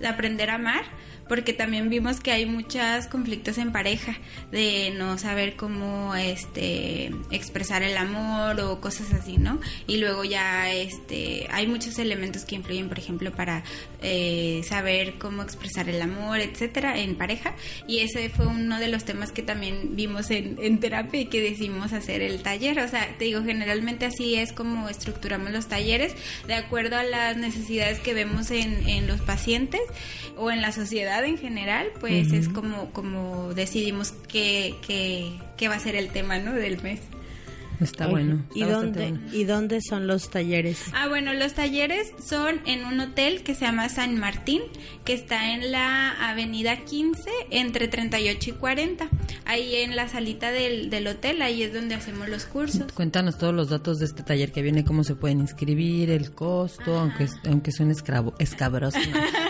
de 0.00 0.06
aprender 0.06 0.50
a 0.50 0.56
amar, 0.56 0.84
porque 1.28 1.52
también 1.52 1.90
vimos 1.90 2.20
que 2.20 2.32
hay 2.32 2.46
muchos 2.46 3.06
conflictos 3.10 3.58
en 3.58 3.72
pareja, 3.72 4.16
de 4.50 4.92
no 4.96 5.18
saber 5.18 5.56
cómo 5.56 6.14
este 6.14 7.10
expresar 7.30 7.82
el 7.82 7.96
amor 7.96 8.60
o 8.60 8.80
cosas 8.80 9.12
así, 9.12 9.36
¿no? 9.36 9.60
Y 9.86 9.98
luego 9.98 10.24
ya 10.24 10.72
este 10.72 11.46
hay 11.50 11.66
muchos 11.66 11.98
elementos 11.98 12.44
que 12.44 12.54
influyen, 12.54 12.88
por 12.88 12.98
ejemplo, 12.98 13.32
para 13.32 13.62
eh, 14.02 14.62
saber 14.68 15.14
cómo 15.18 15.42
expresar 15.42 15.88
el 15.88 16.00
amor, 16.00 16.40
etcétera, 16.40 16.98
en 16.98 17.16
pareja. 17.16 17.54
Y 17.86 18.00
ese 18.00 18.30
fue 18.30 18.46
uno 18.46 18.78
de 18.78 18.88
los 18.88 19.04
temas 19.04 19.32
que 19.32 19.42
también 19.42 19.96
vimos 19.96 20.30
en, 20.30 20.56
en 20.60 20.80
terapia 20.80 21.20
y 21.20 21.26
que 21.26 21.40
decidimos 21.40 21.92
hacer 21.92 22.22
el 22.22 22.42
taller. 22.42 22.78
O 22.80 22.88
sea, 22.88 23.06
te 23.18 23.26
digo, 23.26 23.42
generalmente 23.42 24.06
así 24.06 24.36
es 24.36 24.52
como 24.52 24.88
estructuramos 24.88 25.50
los 25.50 25.68
talleres, 25.68 26.14
de 26.46 26.54
acuerdo 26.54 26.96
a 26.96 27.02
las 27.02 27.36
necesidades 27.36 28.00
que 28.00 28.14
vemos 28.14 28.50
en, 28.50 28.88
en 28.88 29.06
los 29.06 29.20
pacientes 29.20 29.80
o 30.36 30.50
en 30.50 30.62
la 30.62 30.72
sociedad 30.72 31.17
en 31.24 31.38
general, 31.38 31.88
pues 32.00 32.32
es 32.32 32.48
como, 32.48 32.90
como 32.90 33.54
decidimos 33.54 34.12
qué, 34.12 34.74
qué, 34.86 35.32
qué 35.56 35.68
va 35.68 35.74
a 35.74 35.80
ser 35.80 35.96
el 35.96 36.10
tema, 36.10 36.38
¿no? 36.38 36.52
Del 36.52 36.82
mes. 36.82 37.00
Está 37.80 38.08
bueno. 38.08 38.44
¿Y 38.54 38.62
está 38.62 38.74
dónde, 38.74 39.00
bueno. 39.00 39.20
¿Y 39.32 39.44
dónde 39.44 39.80
son 39.80 40.06
los 40.06 40.30
talleres? 40.30 40.84
Ah, 40.92 41.08
bueno, 41.08 41.32
los 41.32 41.54
talleres 41.54 42.12
son 42.24 42.60
en 42.66 42.84
un 42.84 43.00
hotel 43.00 43.42
que 43.42 43.54
se 43.54 43.64
llama 43.64 43.88
San 43.88 44.18
Martín, 44.18 44.62
que 45.04 45.12
está 45.12 45.52
en 45.52 45.70
la 45.70 46.10
avenida 46.30 46.84
15, 46.84 47.30
entre 47.50 47.88
38 47.88 48.50
y 48.50 48.52
40. 48.54 49.08
Ahí 49.44 49.76
en 49.76 49.96
la 49.96 50.08
salita 50.08 50.50
del, 50.50 50.90
del 50.90 51.06
hotel, 51.06 51.40
ahí 51.42 51.62
es 51.62 51.72
donde 51.72 51.94
hacemos 51.94 52.28
los 52.28 52.44
cursos. 52.46 52.92
Cuéntanos 52.92 53.38
todos 53.38 53.54
los 53.54 53.68
datos 53.68 53.98
de 53.98 54.06
este 54.06 54.22
taller 54.22 54.52
que 54.52 54.62
viene, 54.62 54.84
cómo 54.84 55.04
se 55.04 55.14
pueden 55.14 55.40
inscribir, 55.40 56.10
el 56.10 56.32
costo, 56.32 56.98
aunque 56.98 57.28
aunque 57.46 57.72
suene 57.72 57.92
escravo, 57.92 58.34
escabroso. 58.38 58.98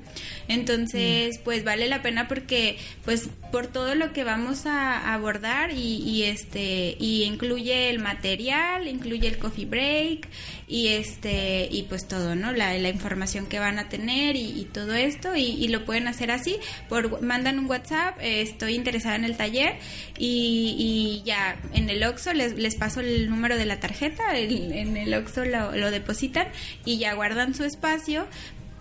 Entonces, 0.49 1.39
pues 1.39 1.65
vale 1.65 1.89
la 1.89 2.03
pena 2.03 2.29
porque, 2.29 2.77
pues, 3.05 3.31
por 3.51 3.67
todo 3.67 3.95
lo 3.95 4.13
que 4.13 4.25
vamos 4.25 4.67
a 4.67 5.15
abordar 5.15 5.73
y, 5.73 5.97
y 5.97 6.25
este, 6.25 6.97
y 6.99 7.25
incluye 7.25 7.91
el 7.91 7.99
material, 7.99 8.87
incluye 8.87 9.27
el 9.27 9.39
coffee 9.39 9.67
break 9.67 10.29
y 10.69 10.89
este, 10.89 11.69
y 11.71 11.83
pues 11.85 12.07
todo, 12.07 12.37
¿no? 12.37 12.53
La, 12.53 12.77
la 12.79 12.89
información 12.89 13.47
que 13.47 13.59
van 13.59 13.79
a 13.79 13.89
tener 13.89 14.37
y, 14.37 14.61
y 14.61 14.65
todo 14.65 14.95
esto 14.95 15.35
y, 15.35 15.43
y 15.43 15.69
lo 15.69 15.85
pueden 15.85 16.07
hacer 16.07 16.31
así, 16.31 16.57
por 16.89 17.23
mandan 17.23 17.59
un 17.59 17.67
WhatsApp, 17.67 18.19
eh, 18.21 18.43
estoy 18.43 18.75
interesada 18.75 19.17
en 19.17 19.25
el 19.25 19.37
taller 19.37 19.77
y, 20.19 20.77
y 20.79 21.23
ya 21.25 21.61
en 21.75 21.91
el 21.91 22.03
Oxxo 22.05 22.33
les, 22.33 22.55
les 22.55 22.77
paso 22.77 23.01
el 23.01 23.29
número 23.31 23.57
de 23.57 23.60
la 23.67 23.79
tarjeta, 23.81 24.37
el- 24.37 24.73
en 24.73 24.97
el 24.97 25.13
Oxxo 25.15 25.45
lo, 25.45 25.75
lo 25.77 25.91
depositan 25.91 26.47
y 26.85 26.99
ya 26.99 27.15
guardan 27.15 27.55
su 27.55 27.65
espacio, 27.65 28.27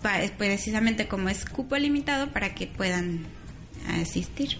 pa- 0.01 0.19
precisamente 0.37 1.07
como 1.07 1.29
es 1.29 1.45
cupo 1.45 1.77
limitado 1.77 2.29
para 2.31 2.53
que 2.55 2.67
puedan 2.67 3.25
asistir. 4.01 4.57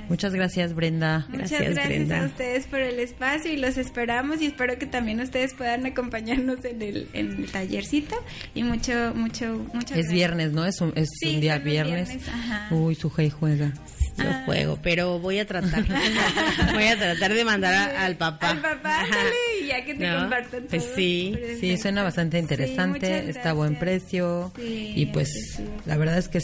Muchas 0.09 0.35
gracias, 0.35 0.75
Brenda. 0.75 1.27
Muchas 1.29 1.51
Gracias, 1.51 1.75
gracias 1.75 1.89
Brenda. 1.89 2.23
a 2.23 2.27
ustedes 2.27 2.67
por 2.67 2.81
el 2.81 2.99
espacio 2.99 3.53
y 3.53 3.57
los 3.57 3.77
esperamos 3.79 4.41
y 4.43 4.47
espero 4.47 4.79
que 4.79 4.87
también 4.87 5.21
ustedes 5.21 5.55
puedan 5.55 5.87
acompañarnos 5.87 6.65
en 6.65 6.83
el, 6.83 7.09
en 7.13 7.31
el 7.33 7.51
tallercito 7.51 8.17
y 8.55 8.63
mucho, 8.63 9.13
mucho, 9.15 9.55
muchas 9.73 9.91
Es 9.93 9.97
gracias. 10.09 10.13
viernes, 10.13 10.53
¿no? 10.53 10.65
Es 10.67 10.81
un, 10.81 10.93
es 10.97 11.09
Sí, 11.21 11.35
un 11.37 11.41
día 11.41 11.59
viernes. 11.59 12.09
viernes. 12.09 12.27
Uy, 12.71 12.95
su 12.95 13.13
y 13.19 13.31
juega. 13.31 13.73
Yo 14.19 14.25
Ah. 14.29 14.43
juego, 14.45 14.79
pero 14.83 15.19
voy 15.19 15.39
a 15.39 15.47
tratar. 15.47 15.85
voy 16.75 16.85
a 16.87 16.99
tratar 16.99 17.33
de 17.35 17.45
mandar 17.45 17.75
a- 17.75 18.05
al 18.05 18.17
papá. 18.17 18.51
Al 18.51 18.61
papá, 18.61 19.01
ándale, 19.03 19.67
ya 19.67 19.85
que 19.85 19.95
te 19.95 20.07
¿No? 20.09 20.21
compartan 20.21 20.65
Pues 20.69 20.85
todo. 20.85 20.95
sí, 20.97 21.35
Sí, 21.61 21.77
suena 21.79 22.03
bastante 22.03 22.39
interesante, 22.39 23.31
está 23.31 23.51
a 23.51 23.53
buen 23.53 23.79
precio 23.79 24.53
Sí, 24.57 24.93
y 24.97 25.07
pues 25.07 25.61
la 25.87 25.97
verdad 25.97 26.19
es 26.19 26.29
que 26.29 26.41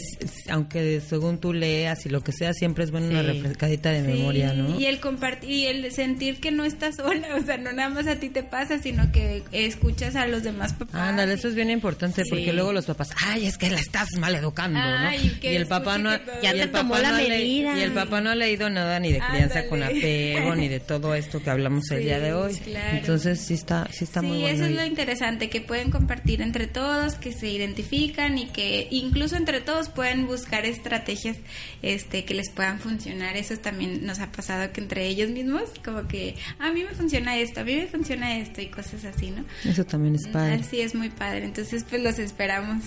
aunque 0.49 1.01
según 1.01 1.39
tú 1.39 1.53
leas 1.53 2.05
y 2.05 2.09
lo 2.09 2.21
que 2.23 2.31
sea, 2.31 2.53
siempre 2.53 2.83
es 2.83 2.91
bueno 2.91 3.07
una 3.07 3.21
refrescadita 3.21 3.91
de 3.91 4.01
Sí, 4.01 4.07
memoria, 4.17 4.53
¿no? 4.53 4.79
Y 4.79 4.85
el 4.85 4.99
compartir 4.99 5.49
y 5.49 5.65
el 5.67 5.91
sentir 5.91 6.39
que 6.39 6.51
no 6.51 6.63
estás 6.65 6.95
sola, 6.95 7.27
o 7.35 7.43
sea, 7.45 7.57
no 7.57 7.71
nada 7.71 7.89
más 7.89 8.07
a 8.07 8.15
ti 8.15 8.29
te 8.29 8.43
pasa, 8.43 8.79
sino 8.79 9.11
que 9.11 9.43
escuchas 9.51 10.15
a 10.15 10.27
los 10.27 10.43
demás 10.43 10.73
papás. 10.73 10.95
Ándale, 10.95 11.33
eso 11.33 11.47
es 11.47 11.55
bien 11.55 11.69
importante 11.69 12.23
Sí. 12.23 12.29
porque 12.29 12.53
luego 12.53 12.73
los 12.73 12.85
papás, 12.85 13.09
ay, 13.27 13.45
es 13.45 13.57
que 13.57 13.69
la 13.69 13.79
estás 13.79 14.09
mal 14.17 14.33
educando, 14.35 14.79
Ay, 14.81 15.37
¿no? 15.41 15.49
Y 15.49 15.55
el 15.55 15.67
papá 15.67 15.97
no, 15.97 16.11
Ya 16.41 16.53
y 16.53 16.57
te 16.57 16.63
el 16.63 16.71
tomó 16.71 16.91
papá 16.95 17.01
la 17.03 17.11
no 17.11 17.17
y 17.59 17.81
el 17.81 17.91
papá 17.91 18.21
no 18.21 18.29
ha 18.29 18.35
leído 18.35 18.69
nada 18.69 18.99
ni 18.99 19.11
de 19.11 19.19
crianza 19.19 19.67
con 19.67 19.83
apego 19.83 20.55
ni 20.55 20.67
de 20.67 20.79
todo 20.79 21.15
esto 21.15 21.41
que 21.41 21.49
hablamos 21.49 21.89
el 21.91 22.03
día 22.03 22.19
de 22.19 22.33
hoy. 22.33 22.55
claro. 22.55 22.97
Entonces 22.97 23.39
sí 23.41 23.53
está, 23.53 23.87
sí 23.91 24.03
está 24.03 24.21
sí, 24.21 24.27
muy 24.27 24.39
bueno. 24.39 24.55
eso 24.55 24.65
es 24.65 24.75
lo 24.75 24.85
interesante, 24.85 25.49
que 25.49 25.61
pueden 25.61 25.91
compartir 25.91 26.41
entre 26.41 26.67
todos, 26.67 27.15
que 27.15 27.31
se 27.31 27.49
identifican 27.49 28.37
y 28.37 28.47
que 28.47 28.87
incluso 28.91 29.35
entre 29.35 29.61
todos 29.61 29.89
pueden 29.89 30.27
buscar 30.27 30.65
estrategias 30.65 31.37
este 31.81 32.25
que 32.25 32.33
les 32.33 32.49
puedan 32.51 32.79
funcionar. 32.79 33.37
Eso 33.37 33.57
también 33.57 34.05
nos 34.05 34.19
ha 34.19 34.31
pasado 34.31 34.71
que 34.71 34.81
entre 34.81 35.07
ellos 35.07 35.29
mismos, 35.29 35.63
como 35.83 36.07
que 36.07 36.35
a 36.59 36.71
mí 36.71 36.83
me 36.83 36.91
funciona 36.91 37.37
esto, 37.37 37.61
a 37.61 37.63
mí 37.63 37.75
me 37.75 37.87
funciona 37.87 38.37
esto 38.37 38.61
y 38.61 38.67
cosas 38.67 39.05
así, 39.05 39.31
¿no? 39.31 39.45
Eso 39.69 39.85
también 39.85 40.15
es 40.15 40.27
padre. 40.27 40.55
Así 40.55 40.81
es 40.81 40.95
muy 40.95 41.09
padre. 41.09 41.45
Entonces, 41.45 41.85
pues 41.89 42.01
los 42.01 42.19
esperamos. 42.19 42.83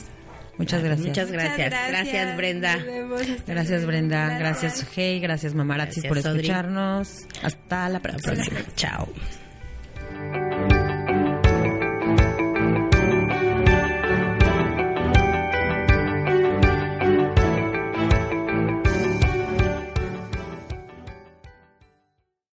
Muchas 0.58 0.82
gracias. 0.82 1.08
Muchas 1.08 1.32
gracias. 1.32 1.70
Gracias, 1.88 2.36
Brenda. 2.36 2.76
Nos 2.76 2.86
vemos. 2.86 3.20
Hasta 3.22 3.52
Gracias. 3.52 3.86
Brenda, 3.86 4.38
gracias 4.38 4.86
Hey, 4.94 5.20
gracias 5.20 5.54
Mamarazzis 5.54 6.04
Gracias, 6.04 6.22
por 6.24 6.36
escucharnos. 6.36 7.26
Hasta 7.42 7.88
la 7.88 8.00
próxima. 8.00 8.44
Chao. 8.76 9.08